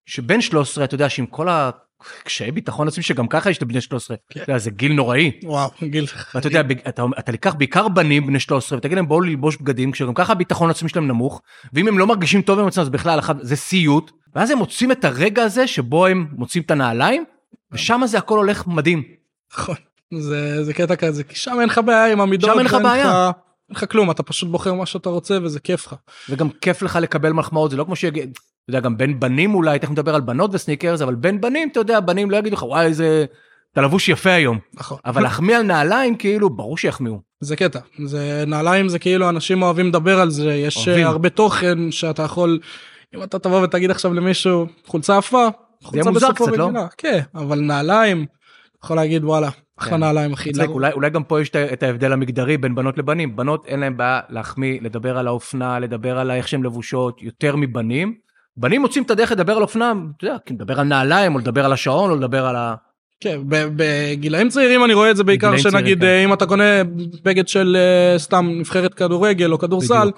שבין 0.06 0.40
13 0.40 0.84
אתה 0.84 0.94
יודע 0.94 1.08
שעם 1.08 1.26
כל 1.26 1.48
הקשיי 2.22 2.50
ביטחון 2.50 2.88
עצמי 2.88 3.02
שגם 3.02 3.28
ככה 3.28 3.50
יש 3.50 3.62
לבני 3.62 3.80
13 3.80 4.16
כן. 4.30 4.40
אתה 4.40 4.50
יודע, 4.52 4.58
זה 4.58 4.70
גיל 4.70 4.92
נוראי. 4.92 5.32
וואו 5.44 5.70
גיל 5.82 6.06
ואתה 6.34 6.46
יודע 6.46 6.60
אתה, 6.88 7.04
אתה 7.18 7.32
תיקח 7.32 7.54
בעיקר 7.54 7.88
בנים 7.88 8.26
בני 8.26 8.40
13 8.40 8.78
ותגיד 8.78 8.96
להם 8.96 9.08
בואו 9.08 9.20
ללבוש 9.20 9.56
בגדים 9.56 9.92
כשגם 9.92 10.14
ככה 10.14 10.32
הביטחון 10.32 10.68
העצמי 10.68 10.88
שלהם 10.88 11.08
נמוך 11.08 11.42
ואם 11.72 11.88
הם 11.88 11.98
לא 11.98 12.06
מרגישים 12.06 12.42
טוב 12.42 12.58
עם 12.58 12.66
עצמם 12.66 12.82
אז 12.82 12.88
בכלל 12.88 13.18
אחד- 13.18 13.34
זה 13.42 13.56
סיוט 13.56 14.10
ואז 14.34 14.50
הם 14.50 14.58
מוצאים 14.58 14.92
את 14.92 15.04
הרגע 15.04 15.42
הזה 15.42 15.66
שבו 15.66 16.06
הם 16.06 16.26
מוצאים 16.32 16.62
את 16.64 16.70
הנעליים 16.70 17.24
ושם 17.72 18.00
זה 18.06 18.18
הכל 18.18 18.38
הולך 18.38 18.66
מדהים. 18.66 19.02
נכון 19.52 19.76
זה 20.18 20.64
זה 20.64 20.74
קטע 20.74 20.96
כזה 20.96 21.24
כי 21.24 21.34
שם 21.34 21.56
אין 21.60 21.68
לך 21.68 21.80
בעיה 21.86 22.12
עם 22.12 22.20
המידות. 22.20 22.50
שם 22.52 22.58
אין 22.58 22.66
לך 22.66 22.76
בעיה. 22.82 23.24
אין 23.68 23.76
לך 23.76 23.84
כלום 23.92 24.10
אתה 24.10 24.22
פשוט 24.22 24.48
בוחר 24.50 24.74
מה 24.74 24.86
שאתה 24.86 25.08
רוצה 25.08 25.38
וזה 25.42 25.60
כיף 25.60 25.86
לך. 25.86 25.94
וגם 26.30 26.48
כיף 26.50 26.82
לך 26.82 26.98
לקבל 27.02 27.32
מחמאות 27.32 27.70
זה 27.70 27.76
לא 27.76 27.84
כמו 27.84 27.96
שיגיד 27.96 28.38
אתה 28.68 28.76
יודע 28.76 28.84
גם 28.84 28.96
בין 28.96 29.20
בנים 29.20 29.54
אולי 29.54 29.78
תכף 29.78 29.90
נדבר 29.90 30.14
על 30.14 30.20
בנות 30.20 30.50
וסניקרס 30.54 31.02
אבל 31.02 31.14
בין 31.14 31.40
בנים 31.40 31.68
אתה 31.72 31.80
יודע 31.80 32.00
בנים 32.00 32.30
לא 32.30 32.36
יגידו 32.36 32.56
לך 32.56 32.62
וואי 32.62 32.86
איזה 32.86 33.24
אתה 33.72 33.80
לבוש 33.80 34.08
יפה 34.08 34.30
היום 34.30 34.58
נכון. 34.74 34.98
אבל 35.04 35.22
להחמיא 35.22 35.56
על 35.56 35.62
נעליים 35.62 36.16
כאילו 36.16 36.50
ברור 36.50 36.78
שיחמיאו. 36.78 37.20
זה 37.40 37.56
קטע 37.56 37.78
זה 38.04 38.44
נעליים 38.46 38.88
זה 38.88 38.98
כאילו 38.98 39.28
אנשים 39.28 39.62
אוהבים 39.62 39.88
לדבר 39.88 40.20
על 40.20 40.30
זה 40.30 40.54
יש 40.54 40.76
אוהבים. 40.88 41.04
אה, 41.04 41.10
הרבה 41.10 41.28
תוכן 41.28 41.90
שאתה 41.90 42.22
יכול 42.22 42.58
אם 43.14 43.22
אתה 43.22 43.38
תבוא 43.38 43.62
ותגיד 43.62 43.90
עכשיו 43.90 44.14
למישהו 44.14 44.66
חולצה 44.86 45.18
יפה 45.18 45.48
חולצה 45.82 46.10
בסופו 46.10 46.44
קצת, 46.44 46.56
לא? 46.56 46.70
כן, 46.98 47.20
אבל 47.34 47.60
נעליים, 47.60 48.26
יכול 48.84 48.96
להגיד 48.96 49.24
וואלה, 49.24 49.48
אחלה 49.78 49.90
כן. 49.90 50.00
נעליים 50.00 50.32
אחי. 50.32 50.50
מצחיק, 50.50 50.70
אולי, 50.70 50.92
אולי 50.92 51.10
גם 51.10 51.24
פה 51.24 51.40
יש 51.40 51.50
את 51.72 51.82
ההבדל 51.82 52.12
המגדרי 52.12 52.56
בין 52.56 52.74
בנות 52.74 52.98
לבנים. 52.98 53.36
בנות 53.36 53.66
אין 53.66 53.80
להם 53.80 53.96
בעיה 53.96 54.20
להחמיא, 54.28 54.80
לדבר 54.82 55.18
על 55.18 55.26
האופנה, 55.26 55.78
לדבר 55.78 56.18
על 56.18 56.30
איך 56.30 56.48
שהן 56.48 56.62
לבושות, 56.62 57.22
יותר 57.22 57.56
מבנים. 57.56 58.27
בנים 58.58 58.80
מוצאים 58.80 59.04
את 59.04 59.10
הדרך 59.10 59.32
לדבר 59.32 59.52
על 59.56 59.62
אופנה, 59.62 59.92
אתה 60.16 60.26
יודע, 60.26 60.36
כי 60.46 60.54
לדבר 60.54 60.80
על 60.80 60.86
נעליים, 60.86 61.34
או 61.34 61.38
לדבר 61.38 61.64
על 61.64 61.72
השעון, 61.72 62.10
או 62.10 62.16
לדבר 62.16 62.46
על 62.46 62.56
ה... 62.56 62.74
כן, 63.20 63.38
בגילאים 63.48 64.48
צעירים 64.48 64.84
אני 64.84 64.94
רואה 64.94 65.10
את 65.10 65.16
זה 65.16 65.24
בעיקר 65.24 65.50
בגילאים 65.52 65.70
שנגיד 65.70 66.00
כן. 66.00 66.06
אה, 66.06 66.24
אם 66.24 66.32
אתה 66.32 66.46
קונה 66.46 66.82
בגד 67.24 67.48
של 67.48 67.76
אה, 67.76 68.18
סתם 68.18 68.48
נבחרת 68.60 68.94
כדורגל 68.94 69.52
או 69.52 69.58
כדורסל. 69.58 70.10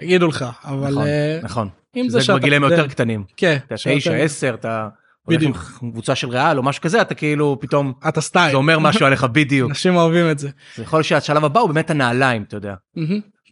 יגידו 0.00 0.26
לך, 0.28 0.44
אבל 0.64 0.90
נכון, 0.90 1.06
אה, 1.06 1.38
נכון. 1.42 1.68
אם 1.96 2.08
זה 2.08 2.18
זה 2.18 2.24
כבר 2.26 2.34
שאתה... 2.34 2.44
גילאים 2.44 2.62
יודע- 2.64 2.74
יותר 2.76 2.88
קטנים. 2.88 3.24
כן, 3.36 3.56
אתה 3.66 3.74
תשע, 3.74 4.14
עשר, 4.14 4.54
אתה 4.54 4.88
בדיוק. 5.28 5.56
קבוצה 5.78 6.14
של 6.14 6.28
ריאל 6.28 6.58
או 6.58 6.62
משהו 6.62 6.82
כזה, 6.82 7.00
אתה 7.02 7.14
כאילו 7.14 7.56
פתאום, 7.60 7.92
אתה 8.08 8.20
סטייל, 8.20 8.50
זה 8.50 8.56
אומר 8.56 8.78
משהו 8.78 9.06
עליך 9.06 9.24
בדיוק. 9.24 9.70
אנשים 9.70 9.96
אוהבים 9.96 10.30
את 10.30 10.38
זה. 10.38 10.48
זה 10.76 10.82
יכול 10.82 10.96
להיות 10.96 11.06
שהשלב 11.06 11.44
הבא 11.44 11.60
הוא 11.60 11.68
באמת 11.68 11.90
הנעליים, 11.90 12.42
אתה 12.42 12.56
יודע. 12.56 12.74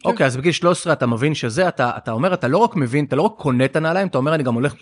מהמם. 0.04 0.12
אוקיי, 0.12 0.26
אז 0.26 0.36
בגיל 0.36 0.52
13 0.52 0.92
אתה 0.92 1.06
מבין 1.06 1.34
שזה, 1.34 1.68
אתה, 1.68 1.90
אתה 1.96 2.12
אומר, 2.12 2.34
אתה 2.34 2.48
לא 2.48 2.58
רק 2.58 2.76
מבין, 2.76 3.04
אתה 3.04 3.16
לא 3.16 3.22
רק 3.22 3.32
קונה 3.36 3.64
את 3.64 3.76
הנעליים, 3.76 4.08
אתה 4.08 4.18
אומר, 4.18 4.34
אני 4.34 4.42
גם 4.42 4.54
הולך 4.54 4.74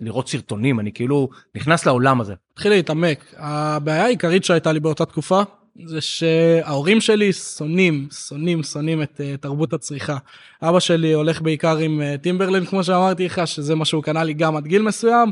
לראות 0.00 0.28
סרטונים, 0.28 0.80
אני 0.80 0.92
כאילו 0.92 1.28
נכנס 1.54 1.86
לעולם 1.86 2.20
הזה. 2.20 2.34
התחיל 2.52 2.72
להתעמק. 2.72 3.34
הבעיה 3.36 4.04
העיקרית 4.04 4.44
שהייתה 4.44 4.72
לי 4.72 4.80
באותה 4.80 5.04
תקופה 5.04 5.42
זה 5.84 6.00
שההורים 6.00 7.00
שלי 7.00 7.32
שונאים, 7.32 8.08
שונאים, 8.28 8.62
שונאים 8.62 9.02
את 9.02 9.20
uh, 9.20 9.36
תרבות 9.40 9.72
הצריכה. 9.72 10.16
אבא 10.62 10.80
שלי 10.80 11.12
הולך 11.12 11.42
בעיקר 11.42 11.76
עם 11.76 12.00
uh, 12.00 12.18
טימברלין 12.22 12.66
כמו 12.66 12.84
שאמרתי 12.84 13.26
לך, 13.26 13.42
שזה 13.46 13.74
מה 13.74 13.84
שהוא 13.84 14.02
קנה 14.02 14.24
לי 14.24 14.34
גם 14.34 14.56
עד 14.56 14.66
גיל 14.66 14.82
מסוים, 14.82 15.30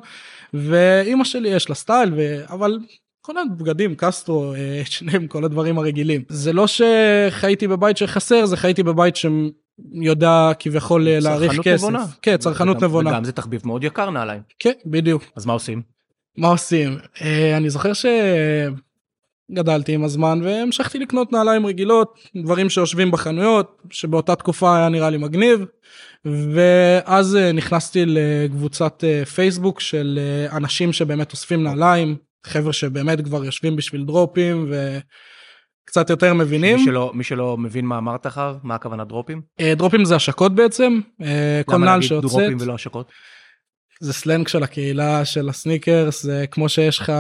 ואימא 0.55 1.25
שלי 1.25 1.49
יש 1.49 1.69
לה 1.69 1.75
סטייל, 1.75 2.13
ו... 2.17 2.45
אבל 2.49 2.79
כל 3.29 3.39
הבגדים, 3.39 3.95
קסטרו, 3.95 4.55
אה, 4.55 4.83
שניהם, 4.95 5.27
כל 5.27 5.45
הדברים 5.45 5.79
הרגילים. 5.79 6.23
זה 6.29 6.53
לא 6.53 6.67
שחייתי 6.67 7.69
בבית 7.69 7.97
שחסר, 7.97 8.47
זה 8.47 8.57
חייתי 8.57 8.83
בבית 8.83 9.15
שיודע 9.17 10.51
כביכול 10.59 11.09
אה, 11.09 11.19
להעריך 11.21 11.51
צרכנות 11.51 11.67
כסף. 11.67 11.83
נבונה. 11.85 12.05
כן, 12.23 12.37
צרכנות 12.37 12.83
נבונה. 12.83 13.11
וגם 13.11 13.25
זה 13.25 13.33
תחביב 13.33 13.63
מאוד 13.65 13.85
יקר 13.85 14.11
נעליים. 14.11 14.43
כן, 14.59 14.73
בדיוק. 14.87 15.23
אז 15.37 15.47
מה 15.47 15.53
עושים? 15.53 15.83
מה 16.39 16.49
עושים? 16.49 16.99
אה, 17.23 17.57
אני 17.57 17.71
זוכר 17.71 17.93
שגדלתי 19.53 19.93
עם 19.93 20.05
הזמן 20.05 20.41
והמשכתי 20.45 20.99
לקנות 20.99 21.33
נעליים 21.33 21.67
רגילות, 21.67 22.19
דברים 22.43 22.71
שיושבים 22.71 23.11
בחנויות, 23.11 23.83
שבאותה 23.91 24.35
תקופה 24.37 24.77
היה 24.77 24.89
נראה 24.89 25.11
לי 25.11 25.17
מגניב. 25.17 25.65
ואז 26.25 27.39
נכנסתי 27.55 28.05
לקבוצת 28.07 29.05
פייסבוק 29.35 29.81
של 29.81 30.19
אנשים 30.53 30.93
שבאמת 30.93 31.33
אוספים 31.33 31.63
נעליים, 31.63 32.17
חבר'ה 32.47 32.73
שבאמת 32.73 33.25
כבר 33.25 33.45
יושבים 33.45 33.77
בשביל 33.77 34.05
דרופים 34.05 34.73
וקצת 35.85 36.11
יותר 36.11 36.35
מבינים. 36.35 36.77
מי 36.77 36.85
שלא, 36.85 37.13
מי 37.15 37.25
שלא 37.25 37.57
מבין 37.57 37.87
מה 37.87 37.99
אמרת 37.99 38.27
לך, 38.27 38.41
מה 38.63 38.75
הכוונה 38.75 39.05
דרופים? 39.05 39.43
אה, 39.61 39.75
דרופים 39.75 40.05
זה 40.05 40.17
השקות 40.17 40.55
בעצם, 40.55 41.01
אה, 41.23 41.61
כל 41.67 41.75
למה 41.75 41.87
נעל 41.87 41.95
להגיד 41.95 42.09
שיוצאת. 42.09 42.31
דרופים 42.31 42.57
ולא 42.61 42.75
השקות? 42.75 43.11
זה 44.01 44.13
סלנג 44.13 44.49
של 44.49 44.63
הקהילה 44.63 45.25
של 45.25 45.49
הסניקרס 45.49 46.23
זה 46.23 46.45
כמו 46.51 46.69
שיש 46.69 46.99
לך 46.99 47.13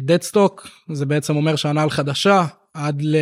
deadstock 0.00 0.68
זה 0.92 1.06
בעצם 1.06 1.36
אומר 1.36 1.56
שהנעל 1.56 1.90
חדשה 1.90 2.44
עד 2.74 3.02
ל... 3.02 3.16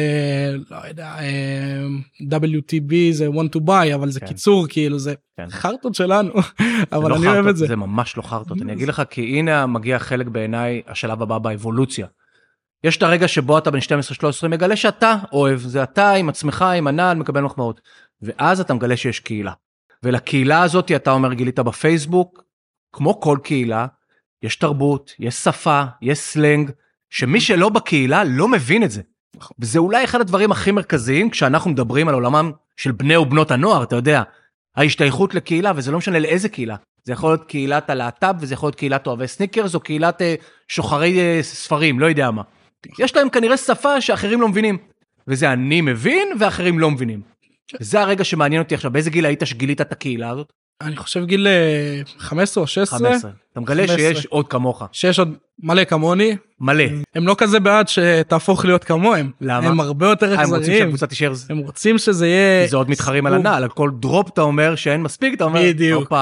לא 0.71 0.77
יודע 0.89 1.15
אה, 1.19 1.87
WTB 2.21 2.95
זה 3.11 3.29
want 3.29 3.57
to 3.57 3.61
buy 3.67 3.95
אבל 3.95 4.11
זה 4.11 4.21
כן. 4.21 4.27
קיצור 4.27 4.67
כאילו 4.69 4.99
זה 4.99 5.15
כן. 5.37 5.51
חרטות 5.51 5.95
שלנו 5.95 6.33
אבל 6.93 7.11
לא 7.11 7.17
אני 7.17 7.27
אוהב 7.27 7.37
חרטות, 7.37 7.51
את 7.51 7.57
זה. 7.57 7.67
זה 7.67 7.77
ממש 7.77 8.17
לא 8.17 8.23
חרטות, 8.23 8.63
אני 8.63 8.73
אגיד 8.73 8.89
לך, 8.89 9.03
כי 9.11 9.39
הנה 9.39 9.67
מגיע 9.67 9.99
חלק 9.99 10.27
בעיניי, 10.27 10.83
השלב 10.87 11.23
הבא 11.23 11.39
באבולוציה. 11.39 12.07
יש 12.85 12.97
את 12.97 13.03
הרגע 13.03 13.29
שבו 13.29 13.59
אתה 13.59 13.71
בן 13.71 13.79
12-13 14.45 14.49
מגלה 14.49 14.77
שאתה 14.77 15.17
אוהב, 15.33 15.59
זה 15.59 15.83
אתה 15.83 16.13
עם 16.13 16.29
עצמך, 16.29 16.63
עם 16.63 16.87
הנעל, 16.87 17.17
מקבל 17.17 17.41
מחמאות. 17.41 17.81
ואז 18.23 18.61
אתה 18.61 18.75
מגלה 18.75 18.97
שיש 18.97 19.21
קהילה. 19.21 19.53
ולקהילה 20.03 20.63
הזאת 20.63 20.93
אתה 20.97 21.11
אומר 21.11 21.33
גילית 21.33 21.59
בפייסבוק, 21.59 22.45
כמו 22.93 23.21
כל 23.21 23.39
קהילה, 23.43 23.87
יש 24.43 24.57
תרבות, 24.57 25.13
יש 25.19 25.35
שפה, 25.35 25.83
יש 26.03 26.19
סלנג, 26.19 26.71
שמי 27.11 27.41
שלא 27.41 27.69
בקהילה 27.69 28.25
לא 28.25 28.49
מבין 28.49 28.83
את 28.83 28.91
זה. 28.91 29.03
וזה 29.59 29.79
אולי 29.79 30.05
אחד 30.05 30.21
הדברים 30.21 30.53
הכי 30.53 30.71
מרכזיים 30.71 31.31
כשאנחנו 31.31 31.71
מדברים 31.71 32.09
על 32.09 32.15
עולמם 32.15 32.51
של 32.77 32.93
בני 32.93 33.17
ובנות 33.17 33.51
הנוער, 33.51 33.83
אתה 33.83 33.97
יודע, 33.97 34.23
ההשתייכות 34.77 35.35
לקהילה, 35.35 35.73
וזה 35.77 35.91
לא 35.91 35.99
משנה 35.99 36.19
לאיזה 36.19 36.49
קהילה. 36.49 36.77
זה 37.05 37.13
יכול 37.13 37.31
להיות 37.31 37.45
קהילת 37.45 37.91
הלהט"ב, 37.91 38.35
וזה 38.41 38.55
יכול 38.55 38.67
להיות 38.67 38.77
קהילת 38.77 39.07
אוהבי 39.07 39.29
סניקרס, 39.29 39.75
או 39.75 39.81
קהילת 39.81 40.23
אה, 40.23 40.35
שוחרי 40.69 41.21
אה, 41.21 41.39
ספרים, 41.43 42.01
לא 42.01 42.07
יודע 42.07 42.31
מה. 42.31 42.43
יש 42.99 43.17
להם 43.17 43.29
כנראה 43.29 43.57
שפה 43.57 44.01
שאחרים 44.01 44.41
לא 44.41 44.49
מבינים. 44.49 44.79
וזה 45.29 45.53
אני 45.53 45.81
מבין, 45.81 46.29
ואחרים 46.41 46.79
לא 46.79 46.91
מבינים. 46.91 47.21
זה 47.81 48.01
הרגע 48.01 48.25
שמעניין 48.25 48.63
אותי 48.63 48.75
עכשיו, 48.75 48.91
באיזה 48.91 49.11
גיל 49.11 49.27
היית 49.27 49.43
שגילית 49.45 49.81
את 49.81 49.93
הקהילה 49.93 50.31
הזאת? 50.31 50.53
אני 50.81 50.97
חושב 50.97 51.25
גיל 51.25 51.47
אה, 51.47 52.01
15 52.19 52.63
או 52.63 52.67
16 52.67 52.99
15. 52.99 53.31
אתה 53.53 53.61
מגלה 53.61 53.87
15. 53.87 53.97
שיש 53.97 54.27
עוד 54.27 54.49
כמוך. 54.49 54.83
שיש 54.93 55.19
עוד 55.19 55.37
מלא 55.63 55.85
כמוני 55.85 56.37
מלא. 56.63 56.85
הם 57.15 57.27
לא 57.27 57.35
כזה 57.39 57.61
בעד 57.61 57.89
שתהפוך 57.89 58.65
להיות 58.65 58.85
כמוהם 58.85 59.31
למה? 59.41 59.69
הם 59.69 59.81
הרבה 59.81 60.07
יותר 60.09 60.27
אה, 60.27 60.33
הם 60.33 60.39
רוצים 60.41 60.57
אכזריים 60.59 60.79
שהקבוצה 60.83 61.07
תישאר... 61.07 61.33
הם 61.51 61.59
רוצים 61.59 61.99
שזה 61.99 62.27
יהיה 62.27 62.65
כי 62.65 62.71
זה 62.71 62.77
עוד 62.77 62.91
מתחרים 62.91 63.27
על. 63.27 63.35
הנעל, 63.35 63.63
על 63.63 63.69
כל 63.69 63.91
דרופ 64.01 64.29
אתה 64.33 64.41
אומר 64.41 64.75
שאין 64.75 65.03
מספיק, 65.03 65.35
אתה 65.35 65.45
אומר, 65.45 65.61
בדיוק. 65.63 66.13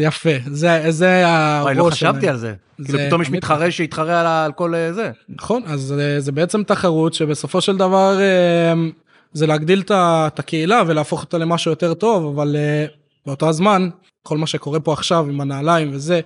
יפה 0.00 0.30
זה 0.46 0.84
זה 0.88 1.24
וואי, 1.62 1.74
לא 1.74 1.82
הראש 1.82 1.94
חשבתי. 1.94 2.28
על 2.28 2.36
זה. 2.36 2.54
כאילו 2.84 2.98
פתאום 3.06 3.22
יש 3.22 3.30
מתחרה 3.30 3.70
שיתחרה 3.70 4.44
על 4.44 4.52
כל 4.52 4.74
אה, 4.74 4.92
זה. 4.92 5.10
נכון 5.28 5.62
אז 5.66 5.94
אה, 6.00 6.20
זה 6.20 6.32
בעצם 6.32 6.62
תחרות 6.62 7.14
שבסופו 7.14 7.60
של 7.60 7.76
דבר 7.76 8.18
זה 9.32 9.46
להגדיל 9.46 9.80
את 9.80 10.38
הקהילה 10.38 10.82
ולהפוך 10.86 11.22
אותה 11.22 11.38
למשהו 11.38 11.70
יותר 11.70 11.94
טוב 11.94 12.34
אבל 12.34 12.56
באותו 13.26 13.48
הזמן 13.48 13.88
כל 14.22 14.38
מה 14.38 14.46
שקורה 14.46 14.80
פה 14.80 14.92
עכשיו 14.92 15.26
עם 15.28 15.40
הנעליים 15.40 15.90
וזה 15.92 16.20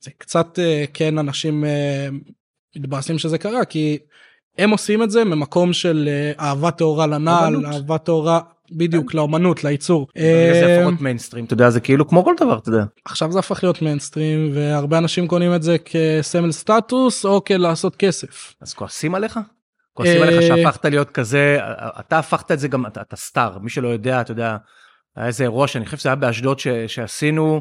זה 0.00 0.10
קצת 0.18 0.58
כן 0.94 1.18
אנשים 1.18 1.64
מתבאסים 2.76 3.18
שזה 3.18 3.38
קרה 3.38 3.64
כי 3.64 3.98
הם 4.58 4.70
עושים 4.70 5.02
את 5.02 5.10
זה 5.10 5.24
ממקום 5.24 5.72
של 5.72 6.08
אה, 6.08 6.46
אהבה 6.46 6.70
טהורה 6.70 7.06
לנעל. 7.06 7.66
אהבה 7.66 7.98
טהורה 7.98 8.40
בדיוק 8.72 9.14
לאומנות 9.14 9.64
לייצור. 9.64 10.06
זה 10.14 10.22
אה, 10.22 10.76
הפך 10.76 10.86
להיות 10.86 11.00
מיינסטרים, 11.00 11.44
אתה 11.44 11.54
יודע, 11.54 11.70
זה 11.70 11.80
כאילו 11.80 12.08
כמו 12.08 12.24
כל 12.24 12.34
דבר, 12.40 12.58
אתה 12.58 12.68
יודע. 12.68 12.84
עכשיו 13.04 13.32
זה 13.32 13.38
הפך 13.38 13.62
להיות 13.62 13.82
מיינסטרים 13.82 14.50
והרבה 14.54 14.98
אנשים 14.98 15.26
קונים 15.26 15.54
את 15.54 15.62
זה 15.62 15.76
כסמל 15.84 16.52
סטטוס 16.52 17.24
או 17.24 17.44
כלעשות 17.44 17.96
כסף. 17.96 18.54
אז 18.60 18.74
כועסים 18.74 19.14
עליך? 19.14 19.38
כועסים 19.94 20.22
עליך 20.22 20.36
אה, 20.36 20.42
שהפכת 20.42 20.84
להיות 20.84 21.10
כזה, 21.10 21.58
אתה 22.00 22.18
הפכת 22.18 22.52
את 22.52 22.58
זה 22.58 22.68
גם, 22.68 22.86
אתה, 22.86 23.00
אתה 23.00 23.16
star, 23.16 23.58
מי 23.58 23.70
שלא 23.70 23.88
יודע, 23.88 24.20
אתה 24.20 24.30
יודע, 24.32 24.56
היה 25.16 25.26
איזה 25.26 25.44
אירוע 25.44 25.66
שאני 25.66 25.84
חושב 25.84 25.96
שזה 25.96 26.08
היה 26.08 26.16
באשדוד 26.16 26.58
ש, 26.58 26.68
שעשינו, 26.68 27.60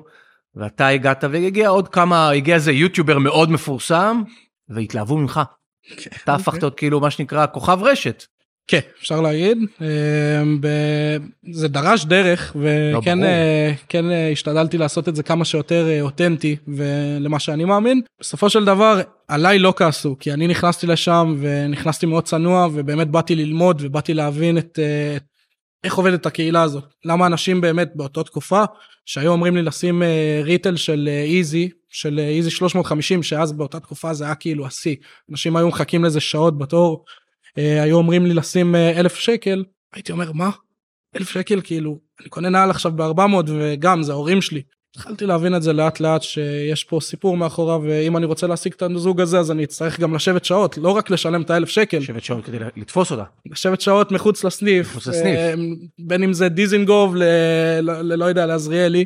ואתה 0.55 0.87
הגעת 0.87 1.23
והגיע 1.31 1.69
עוד 1.69 1.87
כמה, 1.87 2.29
הגיע 2.29 2.55
איזה 2.55 2.71
יוטיובר 2.71 3.19
מאוד 3.19 3.51
מפורסם, 3.51 4.21
והתלהבו 4.69 5.17
ממך. 5.17 5.41
אתה 6.23 6.33
הפכת 6.33 6.61
להיות 6.61 6.77
כאילו 6.77 6.99
מה 6.99 7.11
שנקרא 7.11 7.45
כוכב 7.53 7.79
רשת. 7.81 8.23
כן 8.67 8.79
אפשר 9.01 9.21
להגיד 9.21 9.57
אה, 9.81 9.87
זה 11.51 11.67
דרש 11.67 12.05
דרך 12.05 12.55
וכן 12.55 13.19
ברור. 13.19 13.25
אה, 13.25 13.73
כן 13.89 14.11
אה, 14.11 14.31
השתדלתי 14.31 14.77
לעשות 14.77 15.09
את 15.09 15.15
זה 15.15 15.23
כמה 15.23 15.45
שיותר 15.45 16.01
אותנטי 16.01 16.55
ולמה 16.67 17.39
שאני 17.39 17.65
מאמין 17.65 18.01
בסופו 18.19 18.49
של 18.49 18.65
דבר 18.65 19.01
עליי 19.27 19.59
לא 19.59 19.73
כעסו 19.77 20.15
כי 20.19 20.33
אני 20.33 20.47
נכנסתי 20.47 20.87
לשם 20.87 21.35
ונכנסתי 21.39 22.05
מאוד 22.05 22.23
צנוע 22.23 22.67
ובאמת 22.73 23.07
באתי 23.07 23.35
ללמוד 23.35 23.81
ובאתי 23.85 24.13
להבין 24.13 24.57
את 24.57 24.79
איך 25.83 25.95
עובדת 25.95 26.25
הקהילה 26.25 26.61
הזאת 26.61 26.83
למה 27.05 27.25
אנשים 27.25 27.61
באמת 27.61 27.89
באותה 27.95 28.23
תקופה 28.23 28.63
שהיו 29.05 29.31
אומרים 29.31 29.55
לי 29.55 29.61
לשים 29.61 30.03
ריטל 30.43 30.75
של 30.75 31.09
איזי 31.25 31.69
של 31.89 32.19
איזי 32.19 32.51
350 32.51 33.23
שאז 33.23 33.51
באותה 33.51 33.79
תקופה 33.79 34.13
זה 34.13 34.25
היה 34.25 34.35
כאילו 34.35 34.67
השיא 34.67 34.95
אנשים 35.31 35.55
היו 35.55 35.67
מחכים 35.67 36.03
לזה 36.03 36.19
שעות 36.19 36.57
בתור 36.57 37.05
אה, 37.57 37.83
היו 37.83 37.97
אומרים 37.97 38.25
לי 38.25 38.33
לשים 38.33 38.75
אה, 38.75 38.99
אלף 38.99 39.15
שקל 39.15 39.63
הייתי 39.93 40.11
אומר 40.11 40.31
מה 40.31 40.49
אלף 41.15 41.29
שקל 41.29 41.61
כאילו 41.63 41.99
אני 42.21 42.29
קונה 42.29 42.49
נעל 42.49 42.69
עכשיו 42.69 42.91
ב-400 42.95 43.21
וגם 43.47 44.03
זה 44.03 44.11
ההורים 44.11 44.41
שלי. 44.41 44.61
התחלתי 44.95 45.25
להבין 45.25 45.55
את 45.55 45.63
זה 45.63 45.73
לאט 45.73 45.99
לאט 45.99 46.23
שיש 46.23 46.83
פה 46.83 46.99
סיפור 47.01 47.37
מאחוריו 47.37 47.81
ואם 47.83 48.17
אני 48.17 48.25
רוצה 48.25 48.47
להשיג 48.47 48.73
את 48.73 48.81
הזוג 48.81 49.21
הזה 49.21 49.39
אז 49.39 49.51
אני 49.51 49.63
אצטרך 49.63 49.99
גם 49.99 50.15
לשבת 50.15 50.45
שעות 50.45 50.77
לא 50.77 50.89
רק 50.89 51.09
לשלם 51.09 51.41
את 51.41 51.49
האלף 51.49 51.69
שקל 51.69 51.97
יושבת 51.97 52.23
שעות 52.23 52.45
כדי 52.45 52.57
לתפוס 52.75 53.11
אותה. 53.11 53.23
לשבת 53.51 53.81
שעות 53.81 54.11
מחוץ 54.11 54.43
לסניף, 54.43 54.87
מחוץ 54.91 55.07
לסניף. 55.07 55.37
אה, 55.37 55.53
בין 55.99 56.23
אם 56.23 56.33
זה 56.33 56.49
דיזינגוף 56.49 57.11
ל... 57.15 57.23
ל... 57.81 57.91
ל... 57.91 58.15
לא 58.15 58.25
יודע 58.25 58.45
לעזריאלי 58.45 59.05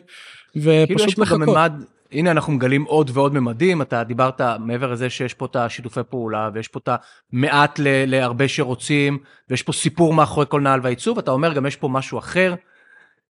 כאילו 0.51 0.71
יש 0.71 0.89
ופשוט 0.91 1.15
פה 1.15 1.25
גם. 1.35 1.41
ממד, 1.41 1.73
הנה 2.11 2.31
אנחנו 2.31 2.53
מגלים 2.53 2.83
עוד 2.83 3.11
ועוד 3.13 3.33
ממדים, 3.33 3.81
אתה 3.81 4.03
דיברת 4.03 4.41
מעבר 4.59 4.91
לזה 4.91 5.09
שיש 5.09 5.33
פה 5.33 5.45
את 5.45 5.55
השיתופי 5.55 5.99
פעולה 6.09 6.49
ויש 6.53 6.67
פה 6.67 6.79
את 6.83 6.89
המעט 7.33 7.79
ל- 7.79 8.05
להרבה 8.05 8.47
שרוצים 8.47 9.17
ויש 9.49 9.63
פה 9.63 9.73
סיפור 9.73 10.13
מאחורי 10.13 10.45
כל 10.49 10.61
נעל 10.61 10.79
והעיצוב, 10.83 11.17
אתה 11.17 11.31
אומר 11.31 11.53
גם 11.53 11.65
יש 11.65 11.75
פה 11.75 11.87
משהו 11.87 12.19
אחר 12.19 12.55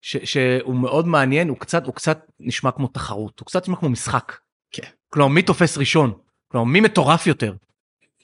ש- 0.03 0.17
שהוא 0.33 0.75
מאוד 0.75 1.07
מעניין, 1.07 1.49
הוא 1.49 1.57
קצת, 1.57 1.87
הוא 1.87 1.95
קצת 1.95 2.27
נשמע 2.41 2.71
כמו 2.71 2.87
תחרות, 2.87 3.41
הוא 3.41 3.47
קצת 3.47 3.63
נשמע 3.63 3.77
כמו 3.77 3.89
משחק. 3.89 4.33
כן. 4.73 4.87
כלומר 5.11 5.29
מי 5.29 5.43
תופס 5.43 5.79
ראשון. 5.79 6.13
כלומר, 6.49 6.65
מי 6.65 6.81
מטורף 6.81 7.27
יותר? 7.27 7.55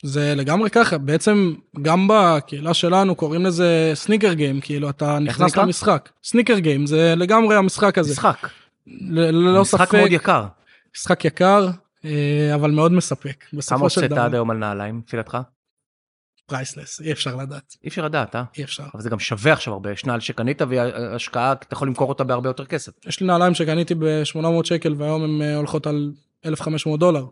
זה 0.02 0.34
לגמרי 0.36 0.70
ככה 0.70 0.98
בעצם 0.98 1.54
גם 1.82 2.08
בקהילה 2.08 2.74
שלנו 2.74 3.14
קוראים 3.14 3.46
לזה 3.46 3.90
סניקר 3.94 4.32
גיים 4.32 4.60
כאילו 4.60 4.90
אתה 4.90 5.18
נכנס? 5.18 5.56
למשחק 5.56 6.08
סניקר 6.24 6.58
גיים 6.58 6.86
זה 6.86 7.14
לגמרי 7.16 7.56
המשחק 7.56 7.98
הזה 7.98 8.12
משחק. 8.12 8.48
ללא 8.86 9.60
משחק 9.60 9.84
ספק 9.84 9.94
מאוד 9.94 10.12
יקר. 10.12 10.46
משחק 10.96 11.24
יקר 11.24 11.68
אה, 12.04 12.54
אבל 12.54 12.70
מאוד 12.70 12.92
מספק 12.92 13.44
כמה 13.68 13.80
הוצאת 13.80 14.12
עד 14.12 14.34
היום 14.34 14.50
על 14.50 14.56
נעליים, 14.56 15.02
לפי 15.06 15.16
דעתך? 15.16 15.38
פרייסלס 16.46 17.00
אי 17.00 17.12
אפשר 17.12 17.36
לדעת 17.36 17.76
אי 17.84 17.88
אפשר 17.88 18.04
לדעת, 18.04 18.36
אה? 18.36 18.44
אי 18.58 18.64
אפשר 18.64 18.84
אבל 18.94 19.02
זה 19.02 19.10
גם 19.10 19.18
שווה 19.18 19.52
עכשיו 19.52 19.72
הרבה, 19.72 19.92
יש 19.92 20.04
נעל 20.04 20.20
שקנית 20.20 20.62
והשקעה, 20.68 21.52
אתה 21.52 21.74
יכול 21.74 21.88
למכור 21.88 22.08
אותה 22.08 22.24
בהרבה 22.24 22.48
יותר 22.48 22.64
כסף. 22.64 22.92
יש 23.06 23.20
לי 23.20 23.26
נעליים 23.26 23.54
שקניתי 23.54 23.94
ב-800 23.94 24.64
שקל 24.64 24.94
והיום 24.98 25.22
הן 25.22 25.42
אה, 25.42 25.56
הולכות 25.56 25.86
על 25.86 26.12
1500 26.46 27.00
דולר. 27.00 27.26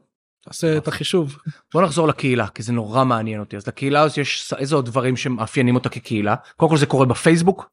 תעשה 0.45 0.77
את 0.77 0.89
החישוב. 0.89 1.39
בוא 1.75 1.83
נחזור 1.83 2.09
לקהילה, 2.09 2.49
כי 2.49 2.63
זה 2.63 2.73
נורא 2.73 3.05
מעניין 3.05 3.41
אותי. 3.41 3.57
אז 3.57 3.67
לקהילה 3.67 4.01
הזאת 4.01 4.19
יש 4.19 4.53
איזה 4.59 4.75
עוד 4.75 4.87
דברים 4.87 5.17
שמאפיינים 5.17 5.75
אותה 5.75 5.89
כקהילה? 5.89 6.35
קודם 6.57 6.71
כל 6.71 6.77
זה 6.77 6.87
קורה 6.87 7.07
בפייסבוק? 7.07 7.71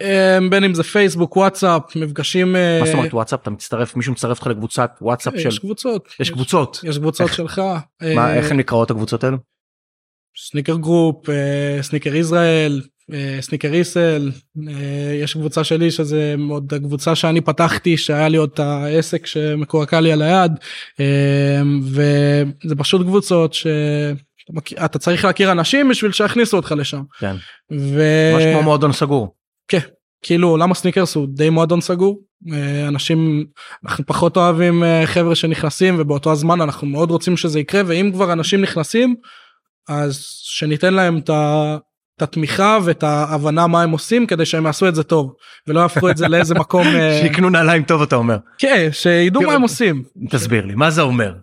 אה, 0.00 0.38
בין 0.50 0.64
אם 0.64 0.74
זה 0.74 0.82
פייסבוק 0.82 1.36
וואטסאפ 1.36 1.96
מפגשים 1.96 2.56
אה, 2.56 2.78
מה 2.80 2.86
זאת 2.86 2.94
אומרת 2.94 3.14
וואטסאפ? 3.14 3.40
אתה 3.42 3.50
מצטרף, 3.50 3.96
מישהו 3.96 4.12
מצטרף 4.12 4.38
אותך 4.38 4.46
לקבוצת 4.46 4.90
וואטסאפ 5.00 5.32
של... 5.38 5.48
יש 5.48 5.58
קבוצות 5.58 6.08
יש 6.20 6.30
קבוצות. 6.30 6.80
יש 6.84 6.98
קבוצות 6.98 7.32
שלך 7.32 7.58
מה, 7.60 7.76
אה, 8.02 8.34
איך 8.34 8.50
הן 8.50 8.56
נקראות 8.56 8.90
הקבוצות 8.90 9.24
האלו? 9.24 9.36
Sneaker 10.50 10.76
Group, 10.76 11.30
אה, 11.30 11.82
Sneaker 11.82 12.14
ישראל, 12.14 12.82
אה, 13.12 13.38
Sneaker 13.40 13.72
איסל, 13.72 14.30
אה, 14.68 14.72
יש 15.22 15.32
קבוצה 15.32 15.64
שלי 15.64 15.90
שזה 15.90 16.34
עוד 16.50 16.74
הקבוצה 16.74 17.14
שאני 17.14 17.40
פתחתי 17.40 17.96
שהיה 17.96 18.28
לי 18.28 18.36
עוד 18.36 18.50
את 18.54 18.60
העסק 18.60 19.26
שמקועקע 19.26 20.00
לי 20.00 20.12
על 20.12 20.22
היד 20.22 20.52
אה, 21.00 21.62
וזה 21.82 22.74
פשוט 22.78 23.02
קבוצות 23.02 23.56
מכיר- 24.52 24.84
אתה 24.84 24.98
צריך 24.98 25.24
להכיר 25.24 25.52
אנשים 25.52 25.88
בשביל 25.88 26.12
שיכניסו 26.12 26.56
אותך 26.56 26.74
לשם. 26.76 27.02
כן. 27.18 27.36
ו... 27.72 28.02
ממש 28.34 28.42
כמו 28.52 28.62
מועדון 28.62 28.92
סגור. 28.92 29.34
כאילו 30.22 30.48
עולם 30.48 30.70
הסניקרס 30.70 31.14
הוא 31.14 31.26
די 31.30 31.50
מועדון 31.50 31.80
סגור 31.80 32.20
אה, 32.52 32.88
אנשים 32.88 33.44
אנחנו 33.84 34.06
פחות 34.06 34.36
אוהבים 34.36 34.84
אה, 34.84 35.02
חבר'ה 35.06 35.34
שנכנסים 35.34 35.96
ובאותו 35.98 36.32
הזמן 36.32 36.60
אנחנו 36.60 36.86
מאוד 36.86 37.10
רוצים 37.10 37.36
שזה 37.36 37.60
יקרה 37.60 37.82
ואם 37.86 38.10
כבר 38.14 38.32
אנשים 38.32 38.60
נכנסים 38.60 39.14
אז 39.88 40.24
שניתן 40.42 40.94
להם 40.94 41.18
את 41.18 41.30
ה... 41.30 41.76
את 42.16 42.22
התמיכה 42.22 42.78
ואת 42.84 43.02
ההבנה 43.02 43.66
מה 43.66 43.82
הם 43.82 43.90
עושים 43.90 44.26
כדי 44.26 44.46
שהם 44.46 44.66
יעשו 44.66 44.88
את 44.88 44.94
זה 44.94 45.02
טוב 45.02 45.34
ולא 45.66 45.80
יהפכו 45.80 46.10
את 46.10 46.16
זה 46.16 46.28
לאיזה 46.28 46.54
מקום 46.64 46.86
אה, 46.86 47.20
שיקנו 47.22 47.50
נעליים 47.50 47.82
טוב 47.82 48.02
אתה 48.02 48.16
אומר. 48.16 48.36
כן 48.58 48.88
שידעו 48.92 49.42
מה 49.42 49.52
הם 49.52 49.62
עושים 49.62 50.02
תסביר 50.30 50.66
לי, 50.66 50.74
מה 50.74 50.90
זה 50.90 51.02
אומר? 51.02 51.34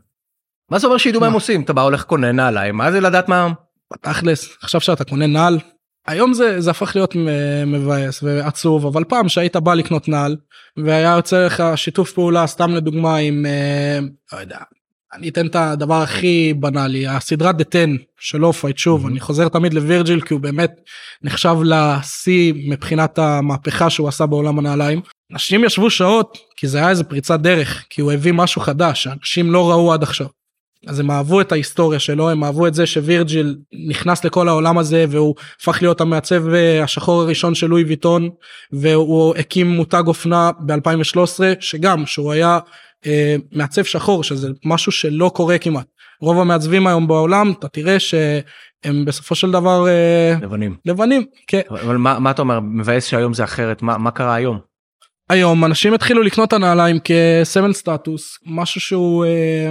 מה 0.71 0.79
זה 0.79 0.87
אומר 0.87 0.97
שידעו 0.97 1.21
מה 1.21 1.27
הם? 1.27 1.33
עושים? 1.33 1.61
אתה 1.61 1.73
בא 1.73 1.81
הולך 1.81 2.03
קונה 2.03 2.31
נעליים, 2.31 2.75
מה 2.75 2.91
זה 2.91 2.99
לדעת 3.01 3.29
מה... 3.29 3.49
תכלס 4.01 4.57
עכשיו 4.63 4.81
שאתה 4.81 5.03
קונה 5.03 5.27
נעל 5.27 5.59
היום 6.07 6.33
זה 6.33 6.61
זה 6.61 6.71
הפך 6.71 6.95
להיות 6.95 7.15
מבאס 7.67 8.23
ועצוב 8.23 8.85
אבל 8.85 9.03
פעם 9.03 9.29
שהיית 9.29 9.55
בא 9.55 9.73
לקנות 9.73 10.07
נעל 10.07 10.35
והיה 10.77 11.15
יוצא 11.15 11.45
לך 11.45 11.63
שיתוף 11.75 12.11
פעולה 12.11 12.47
סתם 12.47 12.71
לדוגמה 12.71 13.15
עם 13.15 13.45
אה, 13.45 13.99
לא 14.33 14.37
יודע 14.39 14.57
אני 15.13 15.29
אתן 15.29 15.47
את 15.47 15.55
הדבר 15.55 16.01
הכי 16.01 16.53
בנאלי 16.53 17.07
הסדרת 17.07 17.55
The 17.61 17.63
10 17.69 17.85
של 18.19 18.45
Off-White 18.45 18.77
שוב 18.77 19.05
Mhm. 19.05 19.09
אני 19.09 19.19
חוזר 19.19 19.49
תמיד 19.49 19.73
לווירג'יל 19.73 20.21
כי 20.21 20.33
הוא 20.33 20.41
באמת 20.41 20.71
נחשב 21.23 21.55
לשיא 21.63 22.53
מבחינת 22.67 23.19
המהפכה 23.19 23.89
שהוא 23.89 24.07
עשה 24.07 24.25
בעולם 24.25 24.59
הנעליים. 24.59 25.01
אנשים 25.33 25.63
ישבו 25.63 25.89
שעות 25.89 26.37
כי 26.57 26.67
זה 26.67 26.77
היה 26.77 26.89
איזה 26.89 27.03
פריצת 27.03 27.39
דרך 27.39 27.85
כי 27.89 28.01
הוא 28.01 28.11
הביא 28.11 28.33
משהו 28.33 28.61
חדש 28.61 29.03
שאנשים 29.03 29.51
לא 29.51 29.71
ראו 29.71 29.93
עד 29.93 30.03
עכשיו. 30.03 30.27
אז 30.87 30.99
הם 30.99 31.11
אהבו 31.11 31.41
את 31.41 31.51
ההיסטוריה 31.51 31.99
שלו 31.99 32.29
הם 32.29 32.43
אהבו 32.43 32.67
את 32.67 32.73
זה 32.73 32.85
שווירג'יל 32.85 33.57
נכנס 33.87 34.25
לכל 34.25 34.47
העולם 34.47 34.77
הזה 34.77 35.05
והוא 35.09 35.35
הפך 35.61 35.77
להיות 35.81 36.01
המעצב 36.01 36.53
אה, 36.53 36.83
השחור 36.83 37.21
הראשון 37.21 37.55
של 37.55 37.67
לואי 37.67 37.83
ויטון 37.83 38.29
והוא 38.71 39.35
הקים 39.35 39.67
מותג 39.67 40.03
אופנה 40.07 40.51
ב2013 40.67 41.39
שגם 41.59 42.05
שהוא 42.05 42.31
היה 42.31 42.59
אה, 43.05 43.35
מעצב 43.51 43.83
שחור 43.83 44.23
שזה 44.23 44.49
משהו 44.65 44.91
שלא 44.91 45.31
קורה 45.35 45.57
כמעט 45.57 45.87
רוב 46.21 46.39
המעצבים 46.39 46.87
היום 46.87 47.07
בעולם 47.07 47.53
אתה 47.59 47.67
תראה 47.67 47.99
שהם 47.99 49.05
בסופו 49.05 49.35
של 49.35 49.51
דבר 49.51 49.87
אה, 49.87 50.35
לבנים. 50.41 50.75
לבנים 50.85 51.25
כן 51.47 51.61
אבל 51.69 51.97
מה 51.97 52.19
מה 52.19 52.31
אתה 52.31 52.41
אומר, 52.41 52.59
מבאס 52.59 53.07
שהיום 53.07 53.33
זה 53.33 53.43
אחרת, 53.43 53.81
מה 53.81 53.97
מה 53.97 54.11
קרה 54.11 54.35
היום? 54.35 54.59
היום 55.29 55.65
אנשים 55.65 55.93
התחילו 55.93 56.23
לקנות 56.23 56.47
את 56.47 56.53
הנעליים 56.53 56.97
כסמל 57.03 57.73
סטטוס 57.73 58.37
משהו 58.45 58.81
שהוא 58.81 59.25
אה, 59.25 59.69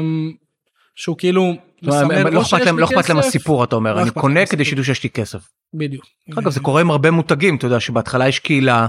שהוא 0.97 1.19
כאילו 1.19 1.55
לא 1.83 1.95
מסמל 1.95 2.31
לא 2.31 2.37
או 2.37 2.43
אכפת 2.43 2.59
שיש 2.59 2.67
להם 2.67 2.79
לא 2.79 2.85
אכפת 2.85 3.09
להם 3.09 3.19
הסיפור 3.19 3.65
אתה 3.65 3.77
אומר, 3.77 3.95
לא 3.95 4.01
אני 4.01 4.09
אכפת 4.09 4.21
קונה 4.21 4.47
כדי. 4.47 4.65
שידעו 4.65 4.85
שיש 4.85 5.03
לי 5.03 5.11
כסף. 5.11 5.49
בדיוק. 5.75 6.05
אגב 6.39 6.51
זה 6.51 6.61
קורה 6.61 6.81
עם 6.81 6.91
הרבה 6.91 7.11
מותגים 7.11 7.57
אתה 7.57 7.67
יודע 7.67 7.81
שבהתחלה 7.81 8.29
יש 8.29 8.39
קהילה 8.39 8.87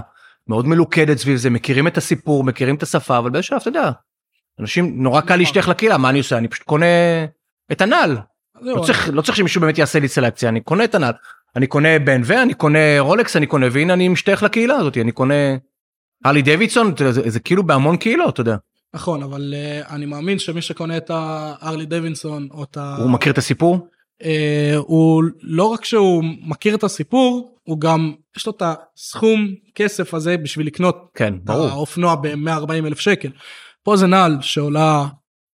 מאוד 0.48 0.66
מלוכדת 0.66 1.18
סביב 1.18 1.36
זה 1.36 1.50
מכירים 1.50 1.86
את 1.86 1.96
הסיפור 1.96 2.44
מכירים 2.44 2.74
את 2.74 2.82
השפה 2.82 3.18
אבל 3.18 3.30
באיזשהו 3.30 3.56
אתה 3.56 3.68
יודע. 3.68 3.90
אנשים 4.60 5.02
נורא 5.02 5.20
קל 5.20 5.26
נכון. 5.26 5.38
להשתייך 5.38 5.68
לקהילה 5.68 5.98
מה 5.98 6.10
אני 6.10 6.18
עושה 6.18 6.38
אני 6.38 6.48
פשוט 6.48 6.66
קונה 6.66 6.86
את 7.72 7.80
הנעל 7.80 8.18
לא 8.60 8.82
צריך 8.82 9.08
לא 9.12 9.22
צריך 9.22 9.36
שמישהו 9.36 9.60
באמת 9.60 9.78
יעשה 9.78 9.98
לי 9.98 10.08
סלקציה 10.08 10.48
אני 10.48 10.60
קונה 10.60 10.84
את 10.84 10.94
הנעל 10.94 11.12
אני 11.56 11.66
קונה 11.66 11.88
BNV 11.96 12.32
אני 12.42 12.54
קונה 12.54 12.78
רולקס 12.98 13.36
אני 13.36 13.46
קונה 13.46 13.66
והנה 13.72 13.92
אני 13.92 14.08
משתייך 14.08 14.42
לקהילה 14.42 14.74
הזאת 14.74 14.98
אני 14.98 15.12
קונה. 15.12 15.34
הרלי 16.24 16.42
דוידסון 16.42 16.94
זה 17.10 17.40
כאילו 17.40 17.66
בהמון 17.66 17.96
קהילות 17.96 18.34
אתה 18.34 18.40
יודע 18.40 18.56
נכון 18.94 19.22
אבל 19.22 19.54
uh, 19.54 19.90
אני 19.92 20.06
מאמין 20.06 20.38
שמי 20.38 20.62
שקונה 20.62 20.96
את 20.96 21.10
הארלי 21.14 21.86
דווינסון 21.86 22.48
או 22.50 22.62
את 22.64 22.76
ה... 22.76 22.96
הוא 22.98 23.10
מכיר 23.10 23.32
את 23.32 23.38
הסיפור 23.38 23.88
uh, 24.22 24.26
הוא 24.76 25.24
לא 25.42 25.64
רק 25.64 25.84
שהוא 25.84 26.24
מכיר 26.42 26.74
את 26.74 26.84
הסיפור 26.84 27.58
הוא 27.62 27.80
גם 27.80 28.12
יש 28.36 28.46
לו 28.46 28.52
את 28.56 28.62
הסכום 28.96 29.48
כסף 29.74 30.14
הזה 30.14 30.36
בשביל 30.36 30.66
לקנות 30.66 31.08
כן 31.14 31.34
ברור 31.44 31.68
האופנוע 31.68 32.14
ב-140 32.14 32.72
אלף 32.72 33.00
שקל. 33.00 33.28
פה 33.82 33.96
זה 33.96 34.06
נעל 34.06 34.36
שעולה 34.40 35.06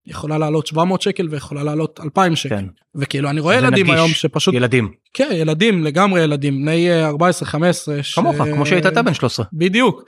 יכולה 0.05 0.37
לעלות 0.37 0.67
700 0.67 1.01
שקל 1.01 1.27
ויכולה 1.29 1.63
לעלות 1.63 1.99
2,000 2.03 2.35
שקל 2.35 2.55
כן 2.55 2.65
וכאילו 2.95 3.29
אני 3.29 3.39
רואה 3.39 3.55
ילדים 3.55 3.85
נגיש. 3.85 3.95
היום 3.99 4.09
שפשוט 4.09 4.53
ילדים 4.53 4.91
כן 5.13 5.29
ילדים 5.31 5.83
לגמרי 5.83 6.21
ילדים 6.21 6.61
בני 6.61 6.91
אה, 6.91 7.07
14 7.07 7.47
15 7.49 8.03
ש- 8.03 8.15
כמוך 8.15 8.35
כמו 8.35 8.65
שהיית 8.65 8.85
אתה 8.85 9.01
בן 9.01 9.13
13 9.13 9.45
בדיוק. 9.53 10.03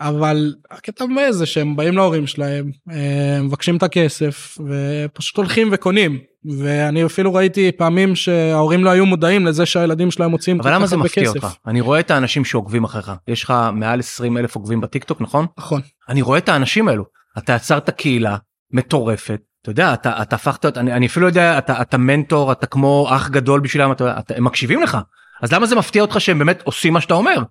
אבל 0.00 0.54
הקטע 0.70 1.04
זה 1.30 1.46
שהם 1.46 1.76
באים 1.76 1.94
להורים 1.94 2.26
שלהם 2.26 2.70
אה, 2.90 3.42
מבקשים 3.42 3.76
את 3.76 3.82
הכסף 3.82 4.58
ופשוט 4.68 5.36
הולכים 5.36 5.68
וקונים. 5.72 6.18
ואני 6.58 7.04
אפילו 7.04 7.34
ראיתי 7.34 7.72
פעמים 7.72 8.16
שההורים 8.16 8.84
לא 8.84 8.90
היו 8.90 9.06
מודעים 9.06 9.46
לזה 9.46 9.66
שהילדים 9.66 10.10
שלהם 10.10 10.30
מוצאים 10.30 10.60
אבל 10.60 10.74
למה 10.74 10.86
זה 10.86 10.96
מפתיע 10.96 11.24
כסף. 11.24 11.34
אותך? 11.34 11.54
אני 11.66 11.80
רואה 11.80 12.00
את 12.00 12.10
האנשים 12.10 12.44
שעוקבים 12.44 12.84
אחריך. 12.84 13.12
יש 13.28 13.44
לך 13.44 13.54
מעל 13.72 13.98
20 13.98 14.38
אלף 14.38 14.56
עוקבים 14.56 14.80
בטיקטוק 14.80 15.20
נכון? 15.20 15.46
נכון. 15.58 15.80
אני 16.08 16.22
רואה 16.22 16.38
את 16.38 16.48
האנשים 16.48 16.88
האלו. 16.88 17.04
אתה 17.38 17.52
יצרת 17.52 17.90
קהילה 17.90 18.36
מטורפת. 18.72 19.40
אתה 19.62 19.70
יודע 19.70 19.94
אתה 19.94 20.22
אתה 20.22 20.36
הפכת 20.36 20.78
אני, 20.78 20.92
אני 20.92 21.06
אפילו 21.06 21.26
יודע 21.26 21.58
אתה 21.58 21.82
אתה 21.82 21.98
מנטור 21.98 22.52
אתה 22.52 22.66
כמו 22.66 23.08
אח 23.10 23.28
גדול 23.28 23.60
בשבילם 23.60 23.92
אתה, 23.92 24.18
אתה, 24.18 24.34
הם 24.36 24.44
מקשיבים 24.44 24.82
לך. 24.82 24.98
אז 25.42 25.52
למה 25.52 25.66
זה 25.66 25.76
מפתיע 25.76 26.02
אותך 26.02 26.20
שהם 26.20 26.38
באמת 26.38 26.62
עושים 26.64 26.92
מה 26.92 27.00
שאתה 27.00 27.14
אומר 27.14 27.42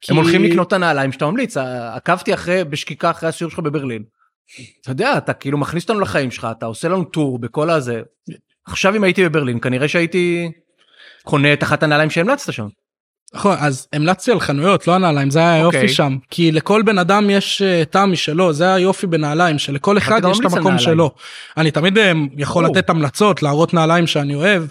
כי- 0.00 0.12
הם 0.12 0.18
הולכים 0.18 0.44
לקנות 0.44 0.68
את 0.68 0.72
הנעליים 0.72 1.12
שאתה 1.12 1.26
ממליץ 1.26 1.56
עקבתי 1.94 2.34
אחרי 2.34 2.64
בשקיקה 2.64 3.10
אחרי 3.10 3.28
הסיור 3.28 3.50
שלך 3.50 3.58
בברלין. 3.60 4.02
אתה 4.80 4.90
יודע 4.90 5.18
אתה 5.18 5.32
כאילו 5.32 5.58
מכניס 5.58 5.82
אותנו 5.82 6.00
לחיים 6.00 6.30
שלך 6.30 6.48
אתה 6.58 6.66
עושה 6.66 6.88
לנו 6.88 7.04
טור 7.04 7.38
בכל 7.38 7.70
הזה 7.70 8.00
עכשיו 8.66 8.96
אם 8.96 9.04
הייתי 9.04 9.24
בברלין 9.24 9.60
כנראה 9.60 9.88
שהייתי 9.88 10.50
קונה 11.22 11.52
את 11.52 11.62
אחת 11.62 11.82
הנעליים 11.82 12.10
שהמלצת 12.10 12.52
שם. 12.52 12.66
נכון 13.34 13.56
אז 13.60 13.88
המלצתי 13.92 14.32
על 14.32 14.40
חנויות 14.40 14.86
לא 14.86 14.94
הנעליים 14.94 15.30
זה 15.30 15.38
היה 15.38 15.54
היופי 15.54 15.76
אוקיי. 15.76 15.88
שם 15.88 16.16
כי 16.30 16.52
לכל 16.52 16.82
בן 16.82 16.98
אדם 16.98 17.30
יש 17.30 17.62
אה, 17.62 17.84
טעם 17.84 18.12
משלו 18.12 18.52
זה 18.52 18.74
היופי 18.74 19.06
בנעליים 19.06 19.58
שלכל 19.58 19.98
אחד 19.98 20.20
יש 20.30 20.40
את 20.40 20.44
המקום. 20.52 20.78
שלו. 20.78 21.10
אני 21.56 21.70
תמיד 21.70 21.98
אה, 21.98 22.12
יכול. 22.36 22.64
לתת 22.64 22.90
המלצות 22.90 23.42
להראות 23.42 23.74
נעליים 23.74 24.06
שאני 24.06 24.34
אוהב 24.34 24.62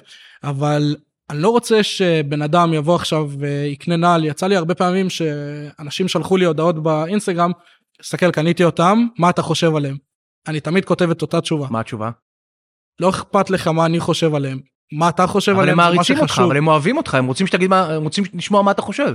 אבל 0.43 0.95
אני 1.29 1.41
לא 1.41 1.49
רוצה 1.49 1.83
שבן 1.83 2.41
אדם 2.41 2.73
יבוא 2.73 2.95
עכשיו 2.95 3.29
ויקנה 3.39 3.95
נעל 3.95 4.25
יצא 4.25 4.47
לי 4.47 4.55
הרבה 4.55 4.75
פעמים 4.75 5.09
שאנשים 5.09 6.07
שלחו 6.07 6.37
לי 6.37 6.45
הודעות 6.45 6.83
באינסטגרם 6.83 7.51
תסתכל 8.01 8.31
קניתי 8.31 8.63
אותם 8.63 8.99
מה 9.19 9.29
אתה 9.29 9.41
חושב 9.41 9.75
עליהם. 9.75 9.97
אני 10.47 10.59
תמיד 10.59 10.85
כותב 10.85 11.09
את 11.09 11.21
אותה 11.21 11.41
תשובה 11.41 11.67
מה 11.69 11.79
התשובה? 11.79 12.11
לא 13.01 13.09
אכפת 13.09 13.49
לך 13.49 13.67
מה 13.67 13.85
אני 13.85 13.99
חושב 13.99 14.35
עליהם 14.35 14.59
מה 14.91 15.09
אתה 15.09 15.27
חושב 15.27 15.51
אבל 15.51 15.61
הם 15.61 15.63
עליהם 15.63 15.77
זה 15.77 15.83
מה 15.83 15.89
מעריצים 15.91 16.19
אותך. 16.19 16.41
אבל 16.45 16.57
הם 16.57 16.67
אוהבים 16.67 16.97
אותך 16.97 17.15
הם 17.15 17.25
רוצים 17.25 17.47
שתגיד 17.47 17.69
מה 17.69 17.85
הם 17.85 18.03
רוצים 18.03 18.23
לשמוע 18.33 18.61
מה 18.61 18.71
אתה 18.71 18.81
חושב. 18.81 19.13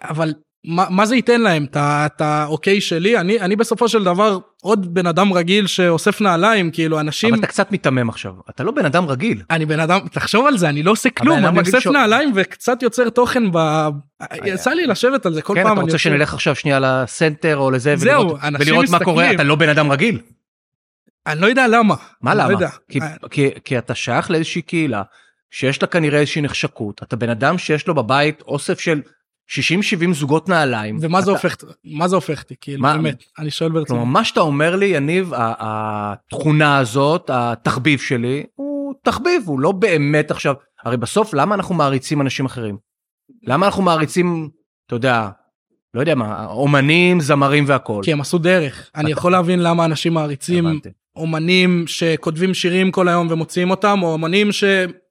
אבל 0.00 0.34
מה, 0.64 0.84
מה 0.90 1.06
זה 1.06 1.16
ייתן 1.16 1.40
להם 1.40 1.66
את 1.76 2.20
האוקיי 2.20 2.80
שלי 2.80 3.18
אני 3.18 3.40
אני 3.40 3.56
בסופו 3.56 3.88
של 3.88 4.04
דבר 4.04 4.38
עוד 4.62 4.94
בן 4.94 5.06
אדם 5.06 5.32
רגיל 5.32 5.66
שאוסף 5.66 6.20
נעליים 6.20 6.70
כאילו 6.70 7.00
אנשים 7.00 7.30
אבל 7.34 7.38
אתה 7.38 7.46
קצת 7.46 7.72
מיתמם 7.72 8.08
עכשיו 8.08 8.32
אתה 8.50 8.64
לא 8.64 8.72
בן 8.72 8.84
אדם 8.84 9.04
רגיל. 9.06 9.42
אני 9.50 9.66
בן 9.66 9.80
אדם 9.80 10.00
תחשוב 10.12 10.46
על 10.46 10.58
זה 10.58 10.68
אני 10.68 10.82
לא 10.82 10.90
עושה 10.90 11.10
כלום 11.10 11.38
אני 11.46 11.58
אוסף 11.60 11.78
שהוא- 11.78 11.92
נעליים 11.92 12.32
וקצת 12.34 12.82
יוצר 12.82 13.10
תוכן 13.10 13.42
ב... 13.52 13.58
יצא 14.44 14.70
לי 14.70 14.86
לשבת 14.86 15.26
על 15.26 15.34
זה 15.34 15.42
כל 15.42 15.54
כן 15.54 15.62
פעם 15.62 15.72
אתה 15.72 15.80
אני 15.80 15.84
רוצה 15.84 15.98
שנלך 15.98 16.34
עכשיו 16.34 16.54
שנייה 16.54 16.78
לסנטר 16.80 17.56
או 17.56 17.70
לזה 17.70 17.96
זהו, 17.96 18.20
ולראות 18.20 18.40
ולראות 18.60 18.88
מה 18.90 18.98
קורה 19.04 19.22
מסתכלים. 19.22 19.34
אתה 19.40 19.48
לא 19.48 19.54
בן 19.54 19.68
אדם 19.68 19.92
רגיל. 19.92 20.20
אני 21.26 21.40
לא 21.40 21.46
יודע 21.46 21.68
למה. 21.68 21.94
מה 22.22 22.34
לא 22.34 22.42
למה? 22.44 22.52
יודע. 22.52 22.68
כי, 22.90 23.00
אה, 23.00 23.08
כי, 23.30 23.50
כי 23.64 23.78
אתה 23.78 23.94
שייך 23.94 24.30
לאיזושהי 24.30 24.62
קהילה 24.62 25.02
שיש 25.50 25.82
לה 25.82 25.88
כנראה 25.88 26.20
איזושהי 26.20 26.42
נחשקות, 26.42 27.02
אתה 27.02 27.16
בן 27.16 27.28
אדם 27.30 27.58
שיש 27.58 27.86
לו 27.86 27.94
בבית 27.94 28.42
אוסף 28.42 28.80
של 28.80 29.00
60-70 29.50 29.54
זוגות 30.12 30.48
נעליים. 30.48 30.98
ומה 31.00 31.20
זה 31.20 31.30
אתה- 31.32 31.40
הופך, 31.40 31.56
מה 31.84 32.08
זה 32.08 32.14
הופך 32.16 32.42
אותי, 32.42 32.54
כאילו, 32.60 32.82
מה- 32.82 32.96
באמת, 32.96 33.22
אני 33.38 33.50
שואל 33.50 33.70
כלומר, 33.70 33.80
ברצינות. 33.84 34.06
מה 34.06 34.24
שאתה 34.24 34.40
אומר 34.40 34.76
לי, 34.76 34.86
יניב, 34.86 35.32
התכונה 35.36 36.78
הזאת, 36.78 37.30
התחביב 37.32 37.98
שלי, 37.98 38.44
הוא 38.54 38.94
תחביב, 39.02 39.42
הוא 39.46 39.60
לא 39.60 39.72
באמת 39.72 40.30
עכשיו, 40.30 40.54
הרי 40.84 40.96
בסוף 40.96 41.34
למה 41.34 41.54
אנחנו 41.54 41.74
מעריצים 41.74 42.20
אנשים 42.20 42.46
אחרים? 42.46 42.76
למה 43.42 43.66
אנחנו 43.66 43.82
מעריצים, 43.82 44.48
אתה 44.86 44.94
יודע, 44.94 45.28
לא 45.94 46.00
יודע 46.00 46.14
מה, 46.14 46.46
אומנים, 46.46 47.20
זמרים 47.20 47.64
והכול. 47.66 48.04
כי 48.04 48.12
הם 48.12 48.20
עשו 48.20 48.38
דרך. 48.38 48.90
אני 48.94 49.10
יכול 49.10 49.32
להבין 49.32 49.62
למה 49.62 49.84
אנשים 49.84 50.14
מעריצים 50.14 50.66
הבנתי. 50.66 50.88
אומנים 51.16 51.84
שכותבים 51.86 52.54
שירים 52.54 52.90
כל 52.90 53.08
היום 53.08 53.26
ומוציאים 53.30 53.70
אותם, 53.70 53.98
או 54.02 54.12
אומנים 54.12 54.52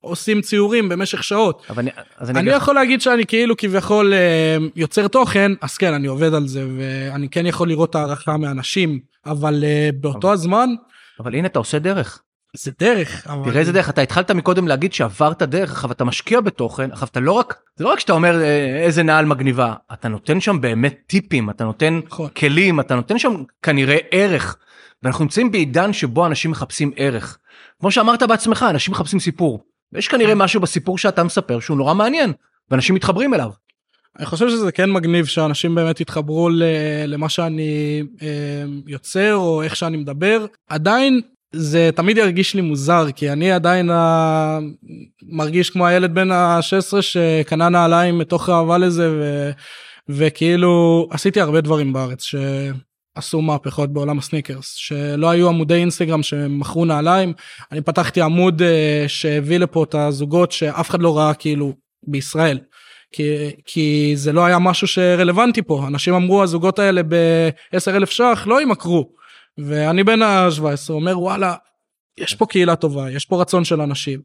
שעושים 0.07 0.41
ציורים 0.41 0.89
במשך 0.89 1.23
שעות. 1.23 1.63
אבל 1.69 1.79
אני, 1.79 1.91
אז 2.17 2.29
אני, 2.29 2.39
אני 2.39 2.49
יכול 2.49 2.75
להגיד 2.75 3.01
שאני 3.01 3.25
כאילו 3.25 3.57
כביכול 3.57 4.13
אה, 4.13 4.57
יוצר 4.75 5.07
תוכן, 5.07 5.51
אז 5.61 5.77
כן, 5.77 5.93
אני 5.93 6.07
עובד 6.07 6.33
על 6.33 6.47
זה, 6.47 6.67
ואני 6.77 7.29
כן 7.29 7.45
יכול 7.45 7.67
לראות 7.67 7.95
הערכה 7.95 8.37
מאנשים, 8.37 8.99
אבל 9.25 9.63
אה, 9.63 9.89
באותו 9.99 10.27
אבל- 10.27 10.33
הזמן, 10.33 10.69
אבל 11.19 11.35
הנה 11.35 11.47
אתה 11.47 11.59
עושה 11.59 11.79
דרך. 11.79 12.21
זה 12.55 12.71
דרך. 12.79 13.27
אבל- 13.27 13.49
תראה 13.51 13.59
איזה 13.59 13.71
דרך, 13.71 13.89
אתה 13.89 14.01
התחלת 14.01 14.31
מקודם 14.31 14.67
להגיד 14.67 14.93
שעברת 14.93 15.41
דרך, 15.43 15.71
עכשיו 15.71 15.91
אתה 15.91 16.03
משקיע 16.03 16.41
בתוכן, 16.41 16.91
עכשיו 16.91 17.07
אתה 17.11 17.19
לא 17.19 17.31
רק, 17.31 17.55
זה 17.75 17.83
לא 17.83 17.89
רק 17.89 17.99
שאתה 17.99 18.13
אומר 18.13 18.41
אה, 18.41 18.81
איזה 18.83 19.03
נעל 19.03 19.25
מגניבה, 19.25 19.73
אתה 19.93 20.07
נותן 20.07 20.39
שם 20.39 20.61
באמת 20.61 20.97
טיפים, 21.07 21.49
אתה 21.49 21.63
נותן 21.63 21.99
נכון. 22.05 22.29
כלים, 22.29 22.79
אתה 22.79 22.95
נותן 22.95 23.19
שם 23.19 23.43
כנראה 23.63 23.97
ערך. 24.11 24.57
ואנחנו 25.03 25.23
נמצאים 25.23 25.51
בעידן 25.51 25.93
שבו 25.93 26.25
אנשים 26.25 26.51
מחפשים 26.51 26.91
ערך. 26.95 27.37
כמו 27.79 27.91
שאמרת 27.91 28.23
בעצמך, 28.23 28.65
אנשים 28.69 28.91
מחפשים 28.91 29.19
סיפור. 29.19 29.63
ויש 29.93 30.07
כנראה 30.07 30.35
משהו 30.35 30.61
בסיפור 30.61 30.97
שאתה 30.97 31.23
מספר 31.23 31.59
שהוא 31.59 31.77
נורא 31.77 31.93
מעניין, 31.93 32.33
ואנשים 32.71 32.95
מתחברים 32.95 33.33
אליו. 33.33 33.49
אני 34.17 34.25
חושב 34.25 34.49
שזה 34.49 34.71
כן 34.71 34.91
מגניב 34.91 35.25
שאנשים 35.25 35.75
באמת 35.75 36.01
יתחברו 36.01 36.49
למה 37.07 37.29
שאני 37.29 38.03
אה, 38.21 38.63
יוצר 38.87 39.35
או 39.35 39.61
איך 39.61 39.75
שאני 39.75 39.97
מדבר. 39.97 40.45
עדיין 40.69 41.21
זה 41.51 41.89
תמיד 41.95 42.17
ירגיש 42.17 42.55
לי 42.55 42.61
מוזר 42.61 43.11
כי 43.15 43.31
אני 43.31 43.51
עדיין 43.51 43.89
ה... 43.89 44.59
מרגיש 45.23 45.69
כמו 45.69 45.87
הילד 45.87 46.13
בן 46.15 46.31
ה-16 46.31 47.01
שקנה 47.01 47.69
נעליים 47.69 48.17
מתוך 48.17 48.49
אהבה 48.49 48.77
לזה 48.77 49.11
ו... 49.11 49.49
וכאילו 50.09 51.07
עשיתי 51.11 51.41
הרבה 51.41 51.61
דברים 51.61 51.93
בארץ 51.93 52.23
שעשו 53.17 53.41
מהפכות 53.41 53.93
בעולם 53.93 54.17
הסניקרס 54.17 54.73
שלא 54.73 55.29
היו 55.29 55.49
עמודי 55.49 55.73
אינסטגרם 55.73 56.23
שמכרו 56.23 56.85
נעליים 56.85 57.33
אני 57.71 57.81
פתחתי 57.81 58.21
עמוד 58.21 58.61
אה, 58.61 59.05
שהביא 59.07 59.57
לפה 59.57 59.83
את 59.83 59.95
הזוגות 59.95 60.51
שאף 60.51 60.89
אחד 60.89 61.01
לא 61.01 61.17
ראה 61.17 61.33
כאילו 61.33 61.73
בישראל. 62.07 62.59
כי, 63.11 63.51
כי 63.65 64.11
זה 64.15 64.33
לא 64.33 64.45
היה 64.45 64.59
משהו 64.59 64.87
שרלוונטי 64.87 65.61
פה 65.61 65.87
אנשים 65.87 66.13
אמרו 66.13 66.43
הזוגות 66.43 66.79
האלה 66.79 67.03
ב-10 67.03 67.91
אלף 67.95 68.09
ש"ח 68.09 68.43
לא 68.47 68.61
ימכרו. 68.61 69.09
ואני 69.57 70.03
בן 70.03 70.21
ה-17 70.21 70.89
אומר 70.89 71.19
וואלה 71.19 71.55
יש 72.17 72.35
פה 72.35 72.45
קהילה 72.45 72.75
טובה 72.75 73.11
יש 73.11 73.25
פה 73.25 73.41
רצון 73.41 73.65
של 73.65 73.81
אנשים. 73.81 74.19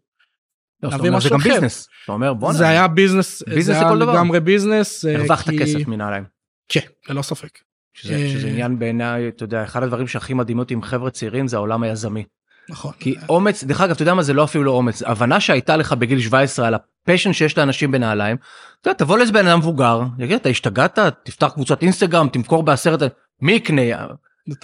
לא, 0.83 0.91
להביא 0.91 1.09
אומרת, 1.09 1.23
זה 1.23 1.29
משהו 1.29 1.31
גם 1.31 1.41
אחר. 1.41 1.55
ביזנס. 1.55 1.89
אתה 2.05 2.13
אומר 2.13 2.35
בואנה, 2.35 2.59
זה 2.59 2.69
היה 2.69 2.89
ביזנס 2.89 3.43
ביזנס 3.43 3.65
זה 3.77 3.81
היה 3.81 3.91
לכל 3.91 3.99
דבר. 3.99 4.13
לגמרי 4.13 4.41
ביזנס. 4.41 5.05
אה, 5.05 5.15
הרווחת 5.15 5.51
כסף 5.59 5.89
מנעליים. 5.89 6.25
כן 6.69 6.81
ללא 7.09 7.23
ספק. 7.23 7.72
שזה, 7.93 8.15
אה, 8.15 8.29
שזה 8.29 8.49
עניין 8.49 8.79
בעיניי, 8.79 9.29
אתה 9.29 9.45
יודע, 9.45 9.65
אחד 9.65 9.83
הדברים 9.83 10.09
שהכי 10.09 10.35
מדהים 10.35 10.59
אותי 10.59 10.75
עם 10.75 10.83
חבר'ה 10.83 11.11
צעירים 11.11 11.49
זה 11.49 11.57
העולם 11.57 11.83
היזמי. 11.83 12.25
נכון. 12.69 12.93
כי 12.99 13.15
אומץ, 13.29 13.65
דרך 13.65 13.81
אגב, 13.81 13.91
אתה 13.91 14.03
יודע 14.03 14.15
מה, 14.15 14.23
זה 14.23 14.33
לא 14.33 14.45
אפילו 14.45 14.65
לא 14.65 14.71
אומץ, 14.71 15.03
הבנה 15.03 15.41
שהייתה 15.41 15.77
לך 15.77 15.93
בגיל 15.93 16.21
17 16.21 16.67
על 16.67 16.75
ה 16.75 16.82
passion 16.82 17.33
שיש 17.33 17.59
לאנשים 17.59 17.91
בנעליים, 17.91 18.37
אתה 18.81 18.91
יודע, 18.91 18.99
תבוא 18.99 19.19
לאיזה 19.19 19.33
בן 19.33 19.47
אדם 19.47 19.59
מבוגר, 19.59 20.03
יגיד, 20.19 20.37
אתה 20.37 20.49
השתגעת, 20.49 20.99
תפתח 21.25 21.51
קבוצת 21.55 21.83
אינסטגרם, 21.83 22.29
תמכור 22.29 22.63
בעשרת, 22.63 23.03
מי 23.41 23.53
יקנה? 23.53 23.83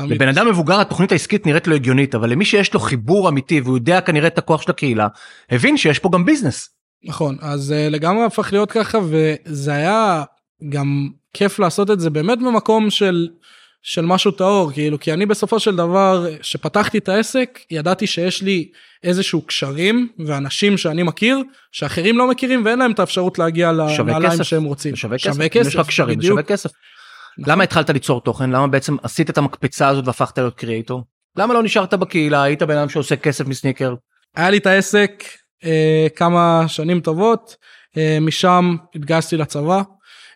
לבן 0.01 0.29
אדם 0.29 0.49
מבוגר 0.49 0.81
התוכנית 0.81 1.13
העסקית 1.13 1.47
נראית 1.47 1.67
לו 1.67 1.75
הגיונית, 1.75 2.15
אבל 2.15 2.31
למי 2.31 2.45
שיש 2.45 2.75
לו 2.75 2.81
חיבור 2.81 3.29
אמיתי 3.29 3.61
והוא 3.61 3.77
יודע 3.77 4.01
כנראה 4.01 4.27
את 4.27 4.39
הכוח 4.39 4.63
של 4.63 4.71
הקהילה, 4.71 5.09
הבין 5.51 5.77
שיש 5.77 5.99
פה 5.99 6.09
גם 6.13 6.25
ביזנס. 6.25 6.71
נכון 7.05 7.37
אז 7.41 7.75
uh, 7.77 7.93
לגמרי 7.93 8.25
הפך 8.25 8.53
להיות 8.53 8.73
ככה 8.73 8.99
וזה 9.09 9.73
היה 9.73 10.25
גם 10.69 11.09
כיף 11.33 11.59
לעשות 11.59 11.91
את 11.91 12.01
זה 12.01 12.11
באמת 12.11 12.39
במקום 12.39 12.91
של 12.91 13.29
של 13.83 14.05
משהו 14.05 14.31
טהור 14.31 14.73
כאילו 14.73 15.01
כי 15.01 15.13
אני 15.13 15.27
בסופו 15.27 15.61
של 15.61 15.77
דבר 15.77 16.27
שפתחתי 16.43 16.99
את 16.99 17.09
העסק 17.09 17.59
ידעתי 17.71 18.07
שיש 18.07 18.43
לי 18.43 18.71
איזשהו 19.03 19.43
קשרים 19.43 20.09
ואנשים 20.27 20.77
שאני 20.77 21.03
מכיר 21.03 21.43
שאחרים 21.73 22.19
לא 22.19 22.29
מכירים 22.29 22.65
ואין 22.65 22.79
להם 22.79 22.93
את 22.93 22.99
האפשרות 22.99 23.39
להגיע 23.39 23.73
שווה 23.97 24.13
לנעליים 24.13 24.33
כסף. 24.33 24.43
שהם 24.43 24.65
רוצים. 24.65 24.97
שווה 24.97 25.19
כסף, 25.19 25.41
אם 25.41 25.61
יש 25.67 25.75
לך 25.75 25.87
קשרים. 25.87 26.23
שווה 26.23 26.43
כסף. 26.43 26.71
נכון. 27.39 27.53
למה 27.53 27.65
התחלת 27.65 27.91
ליצור 27.91 28.21
תוכן? 28.21 28.51
למה 28.51 28.67
בעצם 28.67 28.97
עשית 29.03 29.31
את 29.31 29.39
המקפצה 29.39 29.89
הזאת 29.89 30.07
והפכת 30.07 30.39
להיות 30.39 30.55
קריאייטור? 30.55 31.05
למה 31.37 31.55
לא 31.55 31.63
נשארת 31.63 31.95
בקהילה, 31.95 32.43
היית 32.43 32.63
בן 32.63 32.77
אדם 32.77 32.89
שעושה 32.89 33.17
כסף 33.17 33.47
מסניקר? 33.47 33.95
היה 34.37 34.51
לי 34.51 34.57
את 34.59 34.67
העסק 34.67 35.25
אה, 35.65 36.07
כמה 36.17 36.65
שנים 36.69 37.01
טובות 37.01 37.57
אה, 37.97 38.19
משם 38.21 38.77
התגייסתי 38.95 39.37
לצבא. 39.37 39.83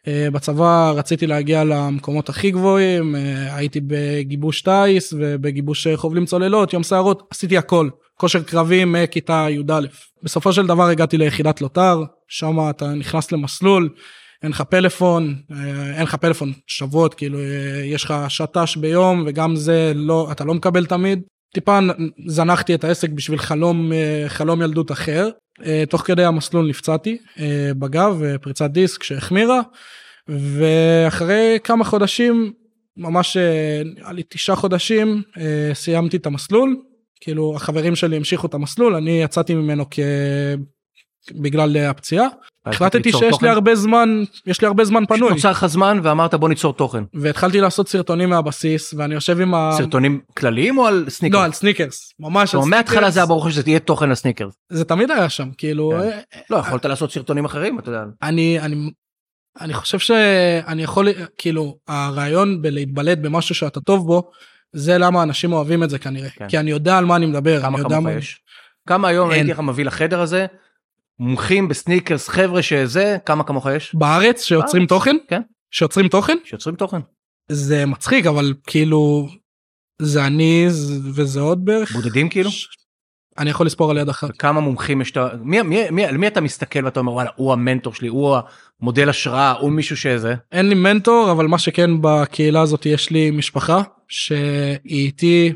אה, 0.08 0.28
בצבא 0.32 0.92
רציתי 0.96 1.26
להגיע 1.26 1.64
למקומות 1.64 2.28
הכי 2.28 2.50
גבוהים 2.50 3.16
אה, 3.16 3.56
הייתי 3.56 3.80
בגיבוש 3.86 4.62
טיס 4.62 5.14
ובגיבוש 5.18 5.86
אה, 5.86 5.96
חובלים 5.96 6.26
צוללות 6.26 6.72
יום 6.72 6.82
סערות 6.82 7.22
עשיתי 7.30 7.58
הכל. 7.58 7.88
כושר 8.14 8.42
קרבי 8.42 8.84
מכיתה 8.84 9.46
י"א. 9.50 9.80
בסופו 10.22 10.52
של 10.52 10.66
דבר 10.66 10.88
הגעתי 10.88 11.18
ליחידת 11.18 11.60
לוטר 11.60 12.02
שם 12.28 12.70
אתה 12.70 12.94
נכנס 12.94 13.32
למסלול 13.32 13.88
אין 14.42 14.50
לך 14.50 14.60
פלאפון 14.60 15.34
אין 15.94 16.02
לך 16.02 16.14
פלאפון 16.14 16.52
שבועות 16.66 17.14
כאילו 17.14 17.38
יש 17.84 18.04
לך 18.04 18.14
שט"ש 18.28 18.76
ביום 18.76 19.24
וגם 19.26 19.56
זה 19.56 19.92
לא 19.94 20.28
אתה 20.32 20.44
לא 20.44 20.54
מקבל 20.54 20.86
תמיד. 20.86 21.22
טיפה 21.54 21.78
זנחתי 22.26 22.74
את 22.74 22.84
העסק 22.84 23.10
בשביל 23.10 23.38
חלום 23.38 23.92
חלום 24.28 24.62
ילדות 24.62 24.92
אחר 24.92 25.28
תוך 25.88 26.00
כדי 26.00 26.24
המסלול 26.24 26.68
נפצעתי 26.68 27.18
אה, 27.38 27.70
בגב 27.78 28.22
אה, 28.22 28.38
פריצת 28.38 28.70
דיסק 28.70 29.02
שהחמירה 29.02 29.60
ואחרי 30.28 31.58
כמה 31.64 31.84
חודשים 31.84 32.52
ממש 32.96 33.36
אה, 33.36 33.82
נראה 33.84 34.12
לי 34.12 34.22
תשעה 34.28 34.56
חודשים 34.56 35.22
אה, 35.38 35.70
סיימתי 35.74 36.16
את 36.16 36.26
המסלול. 36.26 36.76
כאילו 37.20 37.56
החברים 37.56 37.96
שלי 37.96 38.16
המשיכו 38.16 38.46
את 38.46 38.54
המסלול 38.54 38.94
אני 38.94 39.22
יצאתי 39.22 39.54
ממנו 39.54 39.84
כ... 39.90 39.98
בגלל 41.30 41.76
אה, 41.76 41.90
הפציעה 41.90 42.26
החלטתי 42.66 43.12
שיש 43.12 43.30
תוכן? 43.30 43.46
לי 43.46 43.52
הרבה 43.52 43.74
זמן 43.74 44.22
יש 44.46 44.60
לי 44.60 44.66
הרבה 44.66 44.84
זמן 44.84 45.06
פנוי 45.06 45.30
נוצר 45.30 45.50
לך 45.50 45.66
זמן 45.66 46.00
ואמרת 46.02 46.34
בוא 46.34 46.48
ניצור 46.48 46.72
תוכן. 46.72 47.04
והתחלתי 47.14 47.60
לעשות 47.60 47.88
סרטונים 47.88 48.30
מהבסיס 48.30 48.94
ואני 48.94 49.14
יושב 49.14 49.40
עם 49.40 49.54
ה... 49.54 49.70
סרטונים 49.76 50.20
כלליים 50.36 50.78
או 50.78 50.86
על 50.86 51.04
סניקר? 51.08 51.38
לא 51.38 51.44
על 51.44 51.52
סניקרס 51.52 52.12
ממש 52.20 52.54
על 52.54 52.60
כלומר, 52.60 52.76
מההתחלה 52.76 52.96
סניקרס. 52.96 53.14
זה 53.14 53.20
היה 53.20 53.26
ברור 53.26 53.50
שזה 53.50 53.62
יהיה 53.66 53.80
תוכן 53.80 54.10
לסניקר. 54.10 54.48
זה 54.68 54.84
תמיד 54.84 55.10
היה 55.10 55.28
שם 55.28 55.48
כאילו 55.58 55.90
כן. 55.90 56.08
אה, 56.34 56.40
לא 56.50 56.56
יכולת 56.56 56.84
לעשות 56.84 57.12
סרטונים 57.12 57.44
אחרים 57.44 57.78
אתה 57.78 57.90
יודע. 57.90 58.02
אני 58.22 58.60
אני 58.60 58.90
אני 59.60 59.74
חושב 59.74 59.98
שאני 59.98 60.82
יכול 60.82 61.08
כאילו 61.38 61.76
הרעיון 61.88 62.62
בלהתבלט 62.62 63.18
במשהו 63.18 63.54
שאתה 63.54 63.80
טוב 63.80 64.06
בו 64.06 64.30
זה 64.72 64.98
למה 64.98 65.22
אנשים 65.22 65.52
אוהבים 65.52 65.82
את 65.82 65.90
זה 65.90 65.98
כנראה 65.98 66.30
כן. 66.30 66.48
כי 66.48 66.58
אני 66.58 66.70
יודע 66.70 66.98
על 66.98 67.04
מה 67.04 67.16
אני 67.16 67.26
מדבר 67.26 67.60
כמה 67.60 67.68
אני 67.68 67.78
יודע 67.78 67.96
כמוך 67.96 68.04
מה- 68.04 68.12
יש? 68.12 68.40
כמה 68.88 69.08
היום. 69.08 69.30
הייתי 69.30 69.50
לך 69.50 69.60
מביא 69.60 69.84
לחדר 69.84 70.20
הזה? 70.20 70.46
מומחים 71.26 71.68
בסניקרס 71.68 72.28
חבר'ה 72.28 72.62
שזה 72.62 73.16
כמה 73.26 73.44
כמוך 73.44 73.66
יש? 73.76 73.94
בארץ 73.94 74.42
שיוצרים 74.42 74.82
בארץ. 74.82 74.88
תוכן 74.88 75.16
כן. 75.28 75.40
שיוצרים 75.70 76.08
תוכן 76.08 76.36
שיוצרים 76.44 76.76
תוכן. 76.76 76.98
זה 77.48 77.86
מצחיק 77.86 78.26
אבל 78.26 78.54
כאילו 78.66 79.28
זה 80.02 80.26
אני 80.26 80.64
זה- 80.68 80.94
וזה 81.14 81.40
עוד 81.40 81.64
בערך 81.64 81.92
בודדים 81.92 82.28
כאילו? 82.28 82.50
ש- 82.50 82.68
אני 83.38 83.50
יכול 83.50 83.66
לספור 83.66 83.90
על 83.90 83.98
יד 83.98 84.08
אחת 84.08 84.36
כמה 84.36 84.60
מומחים 84.60 85.00
יש? 85.00 85.10
אתה- 85.10 85.28
מי- 85.42 85.62
מי- 85.62 85.90
מי- 85.90 86.04
על 86.06 86.16
מי 86.16 86.26
אתה 86.26 86.40
מסתכל 86.40 86.84
ואתה 86.84 87.00
אומר 87.00 87.12
וואלה 87.12 87.30
הוא 87.36 87.52
המנטור 87.52 87.94
שלי 87.94 88.08
הוא 88.08 88.36
המודל 88.80 89.08
השראה 89.08 89.52
הוא 89.52 89.70
מישהו 89.72 89.96
שזה. 89.96 90.34
אין 90.52 90.68
לי 90.68 90.74
מנטור 90.74 91.30
אבל 91.32 91.46
מה 91.46 91.58
שכן 91.58 91.90
בקהילה 92.00 92.60
הזאת 92.60 92.86
יש 92.86 93.10
לי 93.10 93.30
משפחה 93.30 93.82
שהיא 94.12 94.76
איתי 94.86 95.52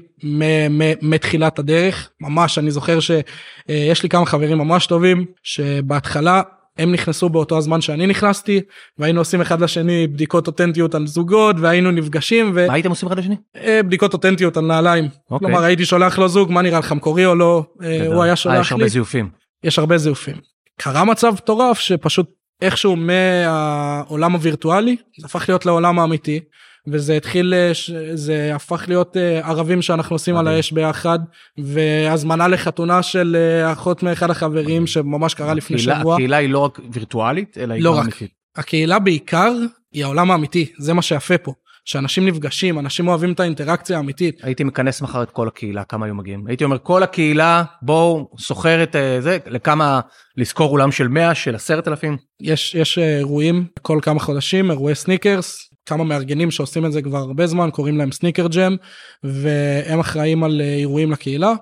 מתחילת 1.03 1.59
הדרך 1.59 2.11
ממש 2.21 2.59
אני 2.59 2.71
זוכר 2.71 2.99
שיש 3.01 4.03
לי 4.03 4.09
כמה 4.09 4.27
חברים 4.27 4.59
ממש 4.59 4.87
טובים 4.87 5.25
שבהתחלה 5.43 6.43
הם 6.79 6.93
נכנסו 6.93 7.29
באותו 7.29 7.59
הזמן 7.59 7.81
שאני 7.81 8.07
נכנסתי 8.07 8.61
והיינו 8.99 9.21
עושים 9.21 9.41
אחד 9.41 9.61
לשני 9.61 10.07
בדיקות 10.07 10.47
אותנטיות 10.47 10.95
על 10.95 11.07
זוגות 11.07 11.57
והיינו 11.61 11.91
נפגשים 11.91 12.55
מה 12.55 12.73
הייתם 12.73 12.91
עושים 12.91 13.09
אחד 13.09 13.19
לשני? 13.19 13.37
ובדיקות 13.67 14.13
אותנטיות 14.13 14.57
על 14.57 14.65
נעליים 14.65 15.05
אוקיי. 15.31 15.49
כלומר 15.49 15.65
הייתי 15.65 15.85
שולח 15.85 16.19
לו 16.19 16.29
זוג 16.29 16.53
מה 16.53 16.63
נראה 16.63 16.79
לך 16.79 16.93
מקורי 16.93 17.27
או 17.27 17.35
לא 17.35 17.65
אה, 17.83 17.99
גדול. 17.99 18.15
הוא 18.15 18.23
היה 18.23 18.31
אה, 18.31 18.37
שולח 18.37 18.61
יש 18.61 18.71
לי 18.73 18.75
הרבה 18.75 18.89
זיופים. 18.89 19.29
יש 19.65 19.79
הרבה 19.79 19.99
זיופים. 19.99 20.37
קרה 20.79 21.05
מצב 21.05 21.33
מטורף 21.33 21.79
שפשוט 21.79 22.31
איכשהו 22.63 22.97
מהעולם 22.97 24.33
הווירטואלי 24.33 24.97
זה 25.21 25.27
הפך 25.27 25.49
להיות 25.49 25.67
לעולם 25.67 25.99
האמיתי 25.99 26.41
וזה 26.89 27.17
התחיל, 27.17 27.55
אה, 27.55 27.73
זה 28.15 28.53
הפך 28.55 28.85
להיות 28.89 29.17
אה, 29.17 29.49
ערבים 29.49 29.83
שאנחנו 29.83 30.15
עושים 30.15 30.37
על. 30.37 30.49
האש 30.49 30.73
ביחד, 30.73 31.19
והזמנה 31.59 32.49
לחתונה 32.49 33.03
של 33.03 33.37
אה, 33.39 33.73
אחות 33.73 34.03
מאחד 34.03 34.31
החברים 34.31 34.87
שממש 34.87 35.35
קרה 35.35 35.55
לפני 35.55 35.77
הקהילה- 35.77 35.99
שבוע. 36.01 36.15
הקהילה 36.15 36.37
היא 36.37 36.49
לא 36.49 36.59
רק 36.59 36.81
וירטואלית, 36.93 37.59
אלא 37.59 37.75
היא 37.75 37.83
לא 37.83 37.91
רק. 37.91 38.03
אמיתית. 38.03 38.31
הקהילה 38.57 38.99
בעיקר 38.99 39.53
היא 39.93 40.05
העולם 40.05 40.31
האמיתי, 40.31 40.73
זה 40.79 40.95
מה 40.95 41.03
שיפה 41.03 41.39
פה. 41.39 41.53
שאנשים 41.85 42.27
נפגשים, 42.29 42.79
אנשים 42.79 43.09
אוהבים 43.09 43.33
את 43.33 43.41
האינטראקציה 43.41 43.97
האמיתית. 43.97 44.45
הייתי 44.45 44.65
מכנס 44.65 45.03
מחר 45.03 45.23
את 45.23 45.31
כל 45.31 45.49
הקהילה, 45.49 45.85
כמה 45.85 46.07
היו 46.07 46.15
מגיעים. 46.15 46.47
הייתי 46.47 46.65
אומר, 46.65 46.77
כל 46.83 47.03
הקהילה, 47.03 47.65
בואו, 47.83 48.29
סוחר 48.39 48.83
את 48.83 48.97
זה, 49.21 49.39
לכמה, 49.47 50.01
לשכור 50.37 50.71
אולם 50.73 50.93
של 50.93 51.09
100, 51.09 51.35
של 51.35 51.55
10,000. 51.55 52.17
יש, 52.41 52.75
יש 52.75 52.99
אירועים 52.99 53.67
כל 53.83 53.99
כמה 54.03 54.21
חודשים, 54.21 54.71
אירועי 54.71 54.95
סניקרס, 54.95 55.71
כמה 55.87 56.05
מארגנים 56.05 56.51
שעושים 56.51 56.87
את 56.87 56.93
זה 56.93 57.03
כבר 57.03 57.19
הרבה 57.19 57.47
זמן, 57.47 57.71
קוראים 57.73 57.99
להם 57.99 58.13
סניקר 58.13 58.47
ג'ם, 58.47 58.77
והם 59.23 60.01
אחראים 60.01 60.45
על 60.45 60.61
אה, 60.61 60.75
אירועים 60.75 61.13
לקהילה. 61.13 61.53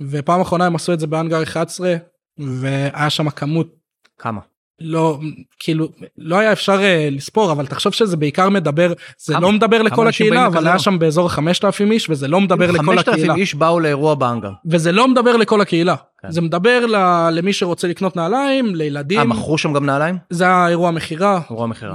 ופעם 0.00 0.40
אחרונה 0.40 0.66
הם 0.66 0.76
עשו 0.76 0.92
את 0.92 1.00
זה 1.00 1.06
באנגר 1.06 1.42
11, 1.42 1.94
והיה 2.38 3.10
שם 3.10 3.30
כמות 3.30 3.74
כמה? 4.18 4.40
לא 4.80 5.18
כאילו 5.58 5.88
לא 6.18 6.38
היה 6.38 6.52
אפשר 6.52 6.82
אה, 6.82 7.08
לספור 7.10 7.52
אבל 7.52 7.66
תחשוב 7.66 7.92
שזה 7.92 8.16
בעיקר 8.16 8.48
מדבר 8.48 8.92
זה 9.18 9.32
כמה? 9.32 9.42
לא 9.42 9.52
מדבר 9.52 9.82
לכל 9.82 10.08
הקהילה 10.08 10.46
אבל 10.46 10.66
היה? 10.66 10.78
שם 10.78 10.98
באזור 10.98 11.28
5,000 11.28 11.92
איש 11.92 12.10
וזה 12.10 12.28
לא 12.28 12.40
מדבר 12.40 12.70
לכל 12.70 12.86
5,000 12.86 13.08
הקהילה 13.08 13.34
איש 13.34 13.54
באו 13.54 13.80
לאירוע 13.80 14.14
באנגר. 14.14 14.50
וזה 14.66 14.92
לא 14.92 15.08
מדבר 15.08 15.36
לכל 15.36 15.60
הקהילה. 15.60 15.94
זה 16.28 16.40
מדבר 16.40 16.86
ל- 16.86 17.28
למי 17.32 17.52
שרוצה 17.52 17.88
לקנות 17.88 18.16
נעליים 18.16 18.74
לילדים 18.74 19.18
אה, 19.18 19.24
מכרו 19.24 19.58
שם 19.58 19.72
גם 19.72 19.86
נעליים? 19.86 20.18
זה 20.30 20.48
האירוע 20.48 20.90
מכירה 20.90 21.40
אירוע 21.50 21.66
מכירה. 21.66 21.94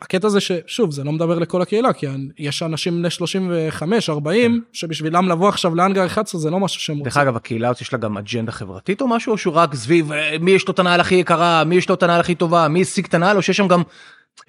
והקטע 0.00 0.28
זה 0.28 0.40
ששוב 0.40 0.90
זה 0.90 1.04
לא 1.04 1.12
מדבר 1.12 1.38
לכל 1.38 1.62
הקהילה 1.62 1.92
כי 1.92 2.06
יש 2.38 2.62
אנשים 2.62 2.98
בני 2.98 3.10
35 3.10 4.10
40 4.10 4.60
שבשבילם 4.72 5.28
לבוא 5.28 5.48
עכשיו 5.48 5.74
לאנגר 5.74 6.06
11 6.06 6.40
זה 6.40 6.50
לא 6.50 6.60
משהו 6.60 6.80
שהם 6.80 6.96
דרך 6.96 7.06
רוצים. 7.06 7.22
אגב, 7.22 7.36
הקהילה 7.36 7.68
הזאת 7.68 7.80
יש 7.80 7.92
לה 7.92 7.98
גם 7.98 8.18
אג'נדה 8.18 8.52
חברתית 8.52 9.00
או 9.00 9.08
משהו, 9.08 9.32
או 9.32 9.38
שהוא 9.38 9.54
רק 9.54 9.74
סביב 9.74 10.12
אה, 10.12 10.36
מי 10.40 10.50
יש 10.50 10.68
לו 10.68 10.74
את 10.74 10.78
הנעל 10.78 11.00
הכי 11.00 11.14
יקרה, 11.14 11.64
מי 11.64 11.74
יש 11.74 11.88
לו 11.88 11.94
את 11.94 12.02
הנעל 12.02 12.20
הכי 12.20 12.34
טובה, 12.34 12.68
מי 12.68 12.82
השיג 12.82 13.04
את 13.06 13.14
הנעל, 13.14 13.36
או 13.36 13.42
שיש 13.42 13.56
שם 13.56 13.68
גם, 13.68 13.82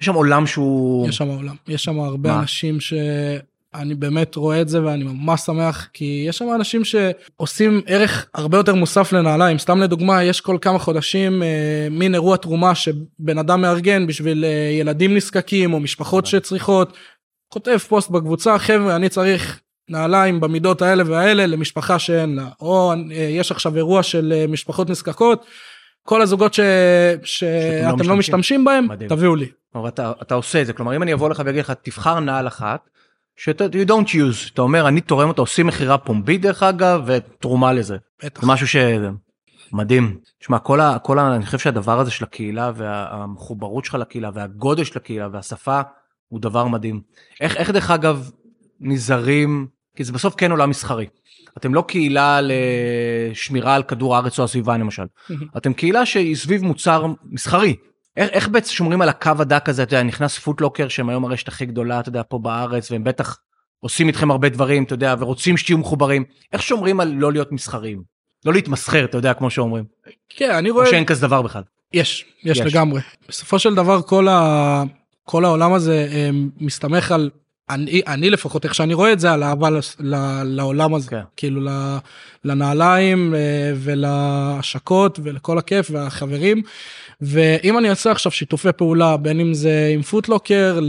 יש 0.00 0.06
שם 0.06 0.14
עולם 0.14 0.46
שהוא... 0.46 1.08
יש 1.08 1.16
שם 1.16 1.28
עולם 1.28 1.54
יש 1.68 1.84
שם 1.84 2.00
הרבה 2.00 2.30
מה? 2.32 2.40
אנשים 2.40 2.78
שאני 3.76 3.94
באמת 3.94 4.36
רואה 4.36 4.60
את 4.60 4.68
זה 4.68 4.84
ואני 4.84 5.04
ממש 5.04 5.40
שמח 5.40 5.88
כי 5.92 6.24
יש 6.28 6.38
שם 6.38 6.48
אנשים 6.54 6.82
שעושים 6.84 7.80
ערך 7.86 8.26
הרבה 8.34 8.56
יותר 8.56 8.74
מוסף 8.74 9.12
לנעליים 9.12 9.58
סתם 9.58 9.80
לדוגמה 9.80 10.22
יש 10.22 10.40
כל 10.40 10.58
כמה 10.60 10.78
חודשים 10.78 11.42
אה, 11.42 11.88
מין 11.90 12.14
אירוע 12.14 12.36
תרומה 12.36 12.74
שבן 12.74 13.38
אדם 13.38 13.60
מארגן 13.60 14.06
בשביל 14.06 14.44
אה, 14.44 14.70
ילדים 14.80 15.16
נזקקים 15.16 15.72
או 15.72 15.80
משפחות 15.80 16.26
שצריכות 16.26 16.96
כותב 17.48 17.76
פוסט 17.76 18.10
בקבוצה 18.10 18.58
חבר'ה 18.58 18.96
אני 18.96 19.08
צריך. 19.08 19.60
נעליים 19.90 20.40
במידות 20.40 20.82
האלה 20.82 21.02
והאלה 21.06 21.46
למשפחה 21.46 21.98
שאין 21.98 22.36
לה 22.36 22.48
או 22.60 22.92
אה, 22.92 23.16
יש 23.16 23.52
עכשיו 23.52 23.76
אירוע 23.76 24.02
של 24.02 24.32
אה, 24.36 24.46
משפחות 24.46 24.90
נזקקות 24.90 25.46
כל 26.02 26.22
הזוגות 26.22 26.54
ש... 26.54 26.60
שאתם 27.24 27.86
לא 27.88 27.96
משתמשים. 27.96 28.18
משתמשים 28.18 28.64
בהם 28.64 28.88
מדהים. 28.88 29.10
תביאו 29.10 29.36
לי 29.36 29.46
כלומר, 29.72 29.88
אתה, 29.88 30.12
אתה 30.22 30.34
עושה 30.34 30.60
את 30.60 30.66
זה, 30.66 30.72
כלומר 30.72 30.96
אם 30.96 31.02
אני 31.02 31.12
אבוא 31.12 31.30
לך 31.30 31.42
ואגיד 31.44 31.60
לך 31.60 31.72
תבחר 31.82 32.20
נעל 32.20 32.46
אחת, 32.46 32.88
שאתה 33.42 33.64
you 33.64 33.88
don't 33.88 34.08
use, 34.08 34.50
אתה 34.52 34.62
אומר 34.62 34.88
אני 34.88 35.00
תורם 35.00 35.28
אותה, 35.28 35.42
עושים 35.42 35.66
מכירה 35.66 35.98
פומבית 35.98 36.40
דרך 36.40 36.62
אגב, 36.62 37.02
ותרומה 37.06 37.72
לזה. 37.72 37.96
בטח. 38.24 38.40
זה 38.40 38.46
משהו 38.46 38.68
ש... 38.68 38.76
מדהים. 39.72 40.18
שמע, 40.40 40.58
כל 40.58 40.80
ה... 40.80 40.98
כל 40.98 41.18
ה... 41.18 41.36
אני 41.36 41.46
חושב 41.46 41.58
שהדבר 41.58 42.00
הזה 42.00 42.10
של 42.10 42.24
הקהילה 42.24 42.72
והמחוברות 42.74 43.84
שלך 43.84 43.94
לקהילה 43.94 44.30
והגודל 44.34 44.84
של 44.84 44.98
הקהילה 44.98 45.28
והשפה 45.32 45.80
הוא 46.28 46.40
דבר 46.40 46.66
מדהים. 46.66 47.00
איך, 47.40 47.56
איך 47.56 47.70
דרך 47.70 47.90
אגב 47.90 48.30
נזהרים, 48.80 49.66
כי 49.96 50.04
זה 50.04 50.12
בסוף 50.12 50.34
כן 50.36 50.50
עולם 50.50 50.70
מסחרי. 50.70 51.06
אתם 51.56 51.74
לא 51.74 51.84
קהילה 51.88 52.40
לשמירה 52.42 53.74
על 53.74 53.82
כדור 53.82 54.16
הארץ 54.16 54.38
או 54.38 54.44
הסביבה 54.44 54.78
למשל. 54.78 55.04
אתם 55.56 55.72
קהילה 55.72 56.06
שהיא 56.06 56.36
סביב 56.36 56.62
מוצר 56.62 57.06
מסחרי. 57.24 57.76
איך, 58.16 58.30
איך 58.30 58.48
בעצם 58.48 58.72
שומרים 58.72 59.02
על 59.02 59.08
הקו 59.08 59.32
הדק 59.38 59.68
הזה, 59.68 59.82
אתה 59.82 59.94
יודע, 59.94 60.02
נכנס 60.02 60.38
פוטלוקר 60.38 60.88
שהם 60.88 61.08
היום 61.08 61.24
הרשת 61.24 61.48
הכי 61.48 61.66
גדולה, 61.66 62.00
אתה 62.00 62.08
יודע, 62.08 62.22
פה 62.28 62.38
בארץ, 62.38 62.90
והם 62.90 63.04
בטח 63.04 63.38
עושים 63.80 64.08
איתכם 64.08 64.30
הרבה 64.30 64.48
דברים, 64.48 64.84
אתה 64.84 64.94
יודע, 64.94 65.14
ורוצים 65.18 65.56
שתהיו 65.56 65.78
מחוברים. 65.78 66.24
איך 66.52 66.62
שומרים 66.62 67.00
על 67.00 67.08
לא 67.08 67.32
להיות 67.32 67.52
מסחריים? 67.52 68.02
לא 68.44 68.52
להתמסחר, 68.52 69.04
אתה 69.04 69.18
יודע, 69.18 69.34
כמו 69.34 69.50
שאומרים. 69.50 69.84
כן 70.28 70.50
אני 70.50 70.70
או 70.70 70.74
רואה 70.74 70.86
שאין 70.86 71.04
כזה 71.04 71.26
דבר 71.26 71.42
בכלל. 71.42 71.62
יש, 71.92 72.24
יש 72.44 72.58
יש. 72.58 72.66
לגמרי. 72.66 73.00
בסופו 73.28 73.58
של 73.58 73.74
דבר 73.74 74.02
כל, 74.02 74.28
ה... 74.28 74.82
כל 75.22 75.44
העולם 75.44 75.72
הזה 75.72 76.08
אה, 76.12 76.30
מסתמך 76.60 77.12
על, 77.12 77.30
אני, 77.74 78.02
אני 78.06 78.30
לפחות 78.30 78.64
איך 78.64 78.74
שאני 78.74 78.94
רואה 78.94 79.12
את 79.12 79.20
זה, 79.20 79.32
על 79.32 79.42
אהבה 79.42 79.68
לעולם 80.44 80.94
הזה. 80.94 81.10
כן. 81.10 81.20
כאילו 81.36 81.60
לנעליים 82.44 83.34
אה, 83.34 83.72
ולהשקות 83.76 85.20
ולכל 85.22 85.58
הכיף 85.58 85.90
והחברים. 85.90 86.62
ואם 87.20 87.78
אני 87.78 87.90
אעשה 87.90 88.10
עכשיו 88.10 88.32
שיתופי 88.32 88.72
פעולה 88.76 89.16
בין 89.16 89.40
אם 89.40 89.54
זה 89.54 89.90
עם 89.94 90.02
פוטלוקר 90.02 90.80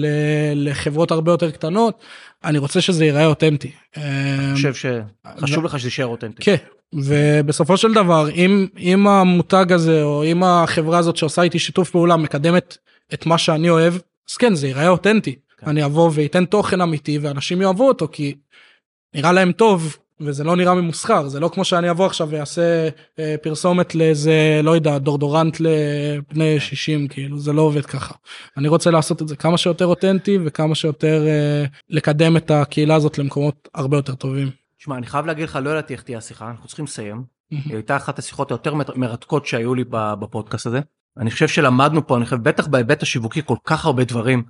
לחברות 0.56 1.12
הרבה 1.12 1.32
יותר 1.32 1.52
קטנות, 1.52 2.04
אני 2.44 2.58
רוצה 2.58 2.82
שזה 2.82 3.06
ייראה 3.06 3.26
אותנטי. 3.26 3.72
אה, 3.98 4.04
אני 4.40 4.56
חושב 4.56 4.74
שחשוב 4.74 5.66
לך 5.66 5.80
שזה 5.80 5.88
יישאר 5.88 6.06
אותנטי. 6.06 6.44
כן, 6.44 6.56
ובסופו 6.94 7.78
של 7.78 7.94
דבר 7.94 8.30
אם 8.30 8.68
אם 8.80 9.08
המותג 9.08 9.72
הזה 9.72 10.04
או 10.04 10.24
אם 10.24 10.44
החברה 10.44 10.98
הזאת 10.98 11.18
שעושה 11.18 11.42
איתי 11.42 11.60
שיתוף 11.60 11.90
פעולה 11.90 12.18
מקדמת 12.18 12.78
את 13.14 13.26
מה 13.26 13.38
שאני 13.38 13.70
אוהב 13.70 13.94
אז 14.32 14.38
כן 14.38 14.56
זה 14.56 14.68
ייראה 14.68 14.88
אותנטי. 14.88 15.36
אני 15.68 15.86
אבוא 15.86 16.12
ואתן 16.14 16.46
תוכן 16.46 16.82
אמיתי 16.82 17.18
ואנשים 17.18 17.62
יאהבו 17.62 17.88
אותו 17.88 18.08
כי 18.12 18.36
נראה 19.16 19.32
להם 19.32 19.52
טוב 19.52 19.98
וזה 20.20 20.44
לא 20.44 20.56
נראה 20.56 20.74
ממוסחר 20.74 21.28
זה 21.28 21.40
לא 21.40 21.50
כמו 21.54 21.66
שאני 21.66 21.90
אבוא 21.90 22.06
עכשיו 22.06 22.28
ואעשה 22.32 22.90
אה, 23.20 23.36
פרסומת 23.42 23.96
לאיזה 23.96 24.60
לא 24.64 24.72
יודע 24.72 24.98
דורדורנט 24.98 25.58
לבני 25.60 26.60
60 26.60 27.08
כאילו 27.08 27.40
זה 27.40 27.54
לא 27.54 27.62
עובד 27.62 27.86
ככה 27.86 28.14
אני 28.58 28.68
רוצה 28.68 28.92
לעשות 28.92 29.22
את 29.22 29.28
זה 29.28 29.36
כמה 29.36 29.58
שיותר 29.58 29.86
אותנטי 29.86 30.38
וכמה 30.46 30.76
שיותר 30.76 31.24
אה, 31.28 31.66
לקדם 31.90 32.38
את 32.38 32.52
הקהילה 32.52 32.96
הזאת 32.96 33.18
למקומות 33.18 33.70
הרבה 33.74 33.98
יותר 33.98 34.16
טובים. 34.16 34.50
שמע, 34.78 34.98
אני 34.98 35.06
חייב 35.08 35.26
להגיד 35.26 35.44
לך, 35.44 35.60
לא 35.64 35.70
ידעתי 35.70 35.94
איך 35.94 36.02
תהיה 36.02 36.18
השיחה, 36.18 36.50
אנחנו 36.50 36.68
צריכים 36.68 36.86
לסיים. 36.86 37.24
היא 37.52 37.62
הייתה 37.70 37.96
אחת 37.96 38.20
השיחות 38.20 38.52
היותר 38.52 38.74
מר- 38.74 38.96
מרתקות 38.96 39.46
שהיו 39.46 39.76
לי 39.76 39.84
בפודקאסט 39.92 40.66
הזה. 40.66 40.80
אני 41.18 41.32
חושב 41.32 41.48
שלמדנו 41.48 42.08
פה, 42.08 42.18
אני 42.18 42.26
חושב, 42.26 42.38
בטח 42.44 42.68
בהיבט 42.68 43.04
השיווקי, 43.04 43.42
כל 43.46 43.56
כך 43.64 43.86
הרבה 43.86 44.04
דברים. 44.04 44.44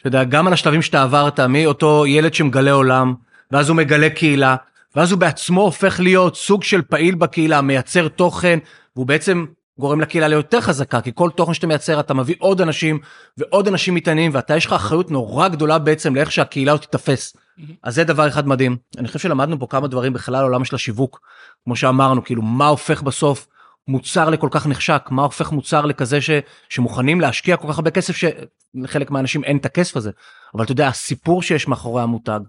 אתה 0.00 0.08
יודע, 0.08 0.24
גם 0.24 0.46
על 0.46 0.52
השלבים 0.52 0.82
שאתה 0.82 1.02
עברת, 1.02 1.40
מאותו 1.40 2.06
ילד 2.06 2.34
שמגלה 2.34 2.72
עולם, 2.72 3.14
ואז 3.50 3.68
הוא 3.68 3.76
מגלה 3.76 4.10
קהילה, 4.10 4.56
ואז 4.96 5.12
הוא 5.12 5.20
בעצמו 5.20 5.60
הופך 5.60 6.00
להיות 6.00 6.36
סוג 6.36 6.64
של 6.64 6.82
פעיל 6.82 7.14
בקהילה, 7.14 7.60
מייצר 7.60 8.08
תוכן, 8.08 8.58
והוא 8.96 9.06
בעצם 9.06 9.44
גורם 9.78 10.00
לקהילה 10.00 10.28
ליותר 10.28 10.60
חזקה, 10.60 11.00
כי 11.00 11.10
כל 11.14 11.30
תוכן 11.30 11.54
שאתה 11.54 11.66
מייצר 11.66 12.00
אתה 12.00 12.14
מביא 12.14 12.34
עוד 12.38 12.60
אנשים, 12.60 12.98
ועוד 13.38 13.68
אנשים 13.68 13.94
מתעניינים, 13.94 14.30
ואתה 14.34 14.56
יש 14.56 14.66
לך 14.66 14.72
אחריות 14.72 15.10
נורא 15.10 15.48
גדולה 15.48 15.78
בעצם 15.78 16.14
לאיך 16.14 16.32
שהקהילה 16.32 16.72
הזאת 16.72 16.84
תתפס. 16.84 17.36
אז 17.82 17.94
זה 17.94 18.04
דבר 18.04 18.28
אחד 18.28 18.48
מדהים. 18.48 18.76
אני 18.98 19.06
חושב 19.06 19.18
שלמדנו 19.18 19.58
פה 19.58 19.66
כמה 19.70 19.88
דברים 19.88 20.12
בכלל 20.12 20.42
עולם 20.42 20.64
של 20.64 20.74
השיווק, 20.74 21.20
כמו 21.64 21.76
שאמרנו, 21.76 22.24
כאילו 22.24 22.42
מה 22.42 22.66
הופך 22.66 23.02
בסוף 23.02 23.46
מוצר 23.88 24.30
לכל 24.30 24.48
כך 24.50 24.66
נחשק, 24.66 25.08
מה 25.10 25.22
הופך 25.22 25.52
מוצר 25.52 25.86
לכזה 25.86 26.20
ש, 26.20 26.30
שמוכנים 26.68 27.20
להשקיע 27.20 27.56
כל 27.56 27.68
כך 27.68 27.78
הרבה 27.78 27.90
כסף 27.90 28.16
שלחלק 28.16 29.10
מהאנשים 29.10 29.44
אין 29.44 29.56
את 29.56 29.66
הכסף 29.66 29.96
הזה. 29.96 30.10
אבל 30.54 30.64
אתה 30.64 30.72
יודע, 30.72 30.88
הסיפור 30.88 31.42
שיש 31.42 31.68
מאחורי 31.68 32.02
המותג, 32.02 32.40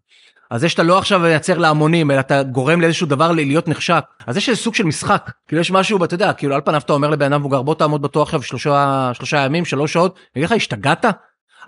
אז 0.49 0.62
זה 0.62 0.69
שאתה 0.69 0.84
לא 0.84 0.97
עכשיו 0.97 1.19
מייצר 1.19 1.58
להמונים, 1.58 2.12
אלא 2.12 2.19
אתה 2.19 2.43
גורם 2.43 2.82
לאיזשהו 2.82 3.08
דבר 3.08 3.32
להיות 3.32 3.67
נחשק, 3.67 4.04
אז 4.28 4.38
יש 4.38 4.49
איזה 4.49 4.62
סוג 4.62 4.75
של 4.75 4.84
משחק, 4.84 5.32
כאילו 5.47 5.62
יש 5.62 5.71
משהו, 5.71 6.04
אתה 6.06 6.13
יודע, 6.13 6.34
כאילו 6.34 6.56
על 6.56 6.62
פניו 6.62 6.82
אתה 6.86 6.93
אומר 6.93 7.10
לבן 7.10 7.34
אדם 7.34 7.39
מבוגר, 7.39 7.62
בוא 7.62 7.75
תעמוד 7.75 8.02
בתור 8.02 8.23
עכשיו 8.23 8.41
שלושה, 8.41 9.12
שלושה 9.13 9.38
ימים, 9.38 9.65
שלוש 9.65 9.93
שעות, 9.93 10.19
אני 10.36 10.43
לך, 10.43 10.52
השתגעת? 10.52 11.06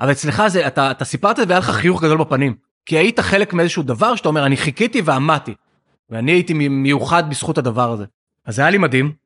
אבל 0.01 0.11
אצלך 0.11 0.43
זה, 0.47 0.67
אתה, 0.67 0.91
אתה 0.91 1.05
סיפרת 1.05 1.39
והיה 1.47 1.59
לך 1.59 1.69
חיוך 1.69 2.03
גדול 2.03 2.17
בפנים. 2.17 2.55
כי 2.85 2.97
היית 2.97 3.19
חלק 3.19 3.53
מאיזשהו 3.53 3.83
דבר 3.83 4.15
שאתה 4.15 4.29
אומר, 4.29 4.45
אני 4.45 4.57
חיכיתי 4.57 5.01
ועמדתי. 5.05 5.53
ואני 6.09 6.31
הייתי 6.31 6.53
מיוחד 6.53 7.29
בזכות 7.29 7.57
הדבר 7.57 7.91
הזה. 7.91 8.05
אז 8.45 8.55
זה 8.55 8.61
היה 8.61 8.71
לי 8.71 8.77
מדהים. 8.77 9.20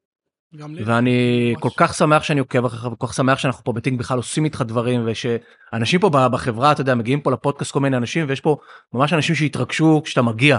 ואני 0.86 1.52
ממש. 1.52 1.62
כל 1.62 1.70
כך 1.78 1.94
שמח 1.94 2.24
שאני 2.24 2.40
עוקב 2.40 2.66
אחריך, 2.66 2.94
וכל 2.94 3.08
כך 3.08 3.14
שמח 3.14 3.38
שאנחנו 3.40 3.64
פה 3.64 3.74
בטינק 3.74 4.00
בכלל 4.00 4.18
עושים 4.18 4.46
איתך 4.46 4.62
דברים, 4.62 5.06
ושאנשים 5.06 6.00
פה 6.00 6.10
בחברה, 6.10 6.72
אתה 6.72 6.82
יודע, 6.82 6.96
מגיעים 6.96 7.22
פה 7.22 7.32
לפודקאסט 7.32 7.72
כל 7.72 7.80
מיני 7.80 7.98
אנשים, 7.98 8.26
ויש 8.30 8.42
פה 8.42 8.58
ממש 8.94 9.14
אנשים 9.14 9.36
שהתרגשו 9.36 10.02
כשאתה 10.06 10.22
מגיע. 10.22 10.58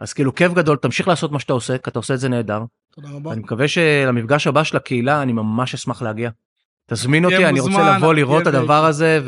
אז 0.00 0.12
כאילו 0.12 0.34
כיף 0.34 0.52
גדול, 0.52 0.76
תמשיך 0.76 1.08
לעשות 1.08 1.32
מה 1.32 1.38
שאתה 1.38 1.52
עושה, 1.52 1.78
כי 1.78 1.90
אתה 1.90 1.98
עושה 1.98 2.14
את 2.14 2.20
זה 2.20 2.28
נהדר. 2.28 2.62
תודה 2.94 3.08
רבה. 3.10 3.32
אני 3.32 3.40
מקווה 3.40 3.68
שלמפגש 3.68 4.46
הבא 4.46 4.64
של 4.64 4.76
הקהילה, 4.76 5.22
אני 5.22 5.32
ממש 5.32 5.74
אשמח 5.74 6.02
להגיע. 6.02 6.30
תזמין 6.86 7.24
אותי, 7.24 7.46
אני 7.46 7.60
רוצה 7.60 7.96
לבוא 7.96 8.14
לראות 8.14 8.42
את 8.42 8.46
הדבר 8.46 8.84
הזה 8.84 9.20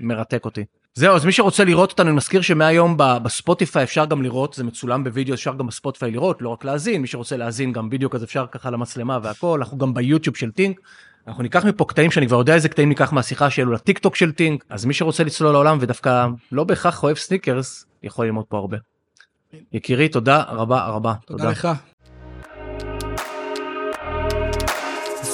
ומרתק 0.00 0.44
אותי. 0.44 0.64
זהו, 0.98 1.16
אז 1.16 1.24
מי 1.24 1.32
שרוצה 1.32 1.64
לראות 1.64 1.90
אותנו, 1.90 2.08
אני 2.08 2.16
מזכיר 2.16 2.40
שמהיום 2.40 2.94
בספוטיפיי 2.96 3.82
אפשר 3.82 4.04
גם 4.04 4.22
לראות, 4.22 4.54
זה 4.54 4.64
מצולם 4.64 5.04
בווידאו, 5.04 5.34
אפשר 5.34 5.54
גם 5.54 5.66
בספוטיפיי 5.66 6.10
לראות, 6.10 6.42
לא 6.42 6.48
רק 6.48 6.64
להאזין, 6.64 7.00
מי 7.00 7.06
שרוצה 7.06 7.36
להאזין 7.36 7.72
גם 7.72 7.88
וידאו 7.90 8.10
כזה 8.10 8.24
אפשר 8.24 8.46
ככה 8.50 8.70
למצלמה 8.70 9.18
והכל, 9.22 9.58
אנחנו 9.58 9.78
גם 9.78 9.94
ביוטיוב 9.94 10.36
של 10.36 10.50
טינק, 10.50 10.80
אנחנו 11.26 11.42
ניקח 11.42 11.64
מפה 11.64 11.84
קטעים 11.84 12.10
שאני 12.10 12.26
כבר 12.26 12.36
יודע 12.36 12.54
איזה 12.54 12.68
קטעים 12.68 12.88
ניקח 12.88 13.12
מהשיחה 13.12 13.50
שלו 13.50 13.72
לטיק 13.72 13.98
טוק 13.98 14.16
של 14.16 14.32
טינק 14.32 14.64
אז 14.68 14.84
מי 14.84 14.94
שרוצה 14.94 15.24
לצלול 15.24 15.52
לעולם 15.52 15.78
ודווקא 15.80 16.26
לא 16.52 16.64
בהכרח 16.64 17.02
אוהב 17.02 17.16
סניקרס 17.16 17.86
יכול 18.02 18.26
ללמוד 18.26 18.44
פה 18.44 18.58
הרבה. 18.58 18.76
יקירי 19.72 20.08
תודה 20.08 20.42
רבה 20.48 20.86
רבה 20.86 21.14
תודה, 21.26 21.38
תודה. 21.38 21.50
לך. 21.50 21.68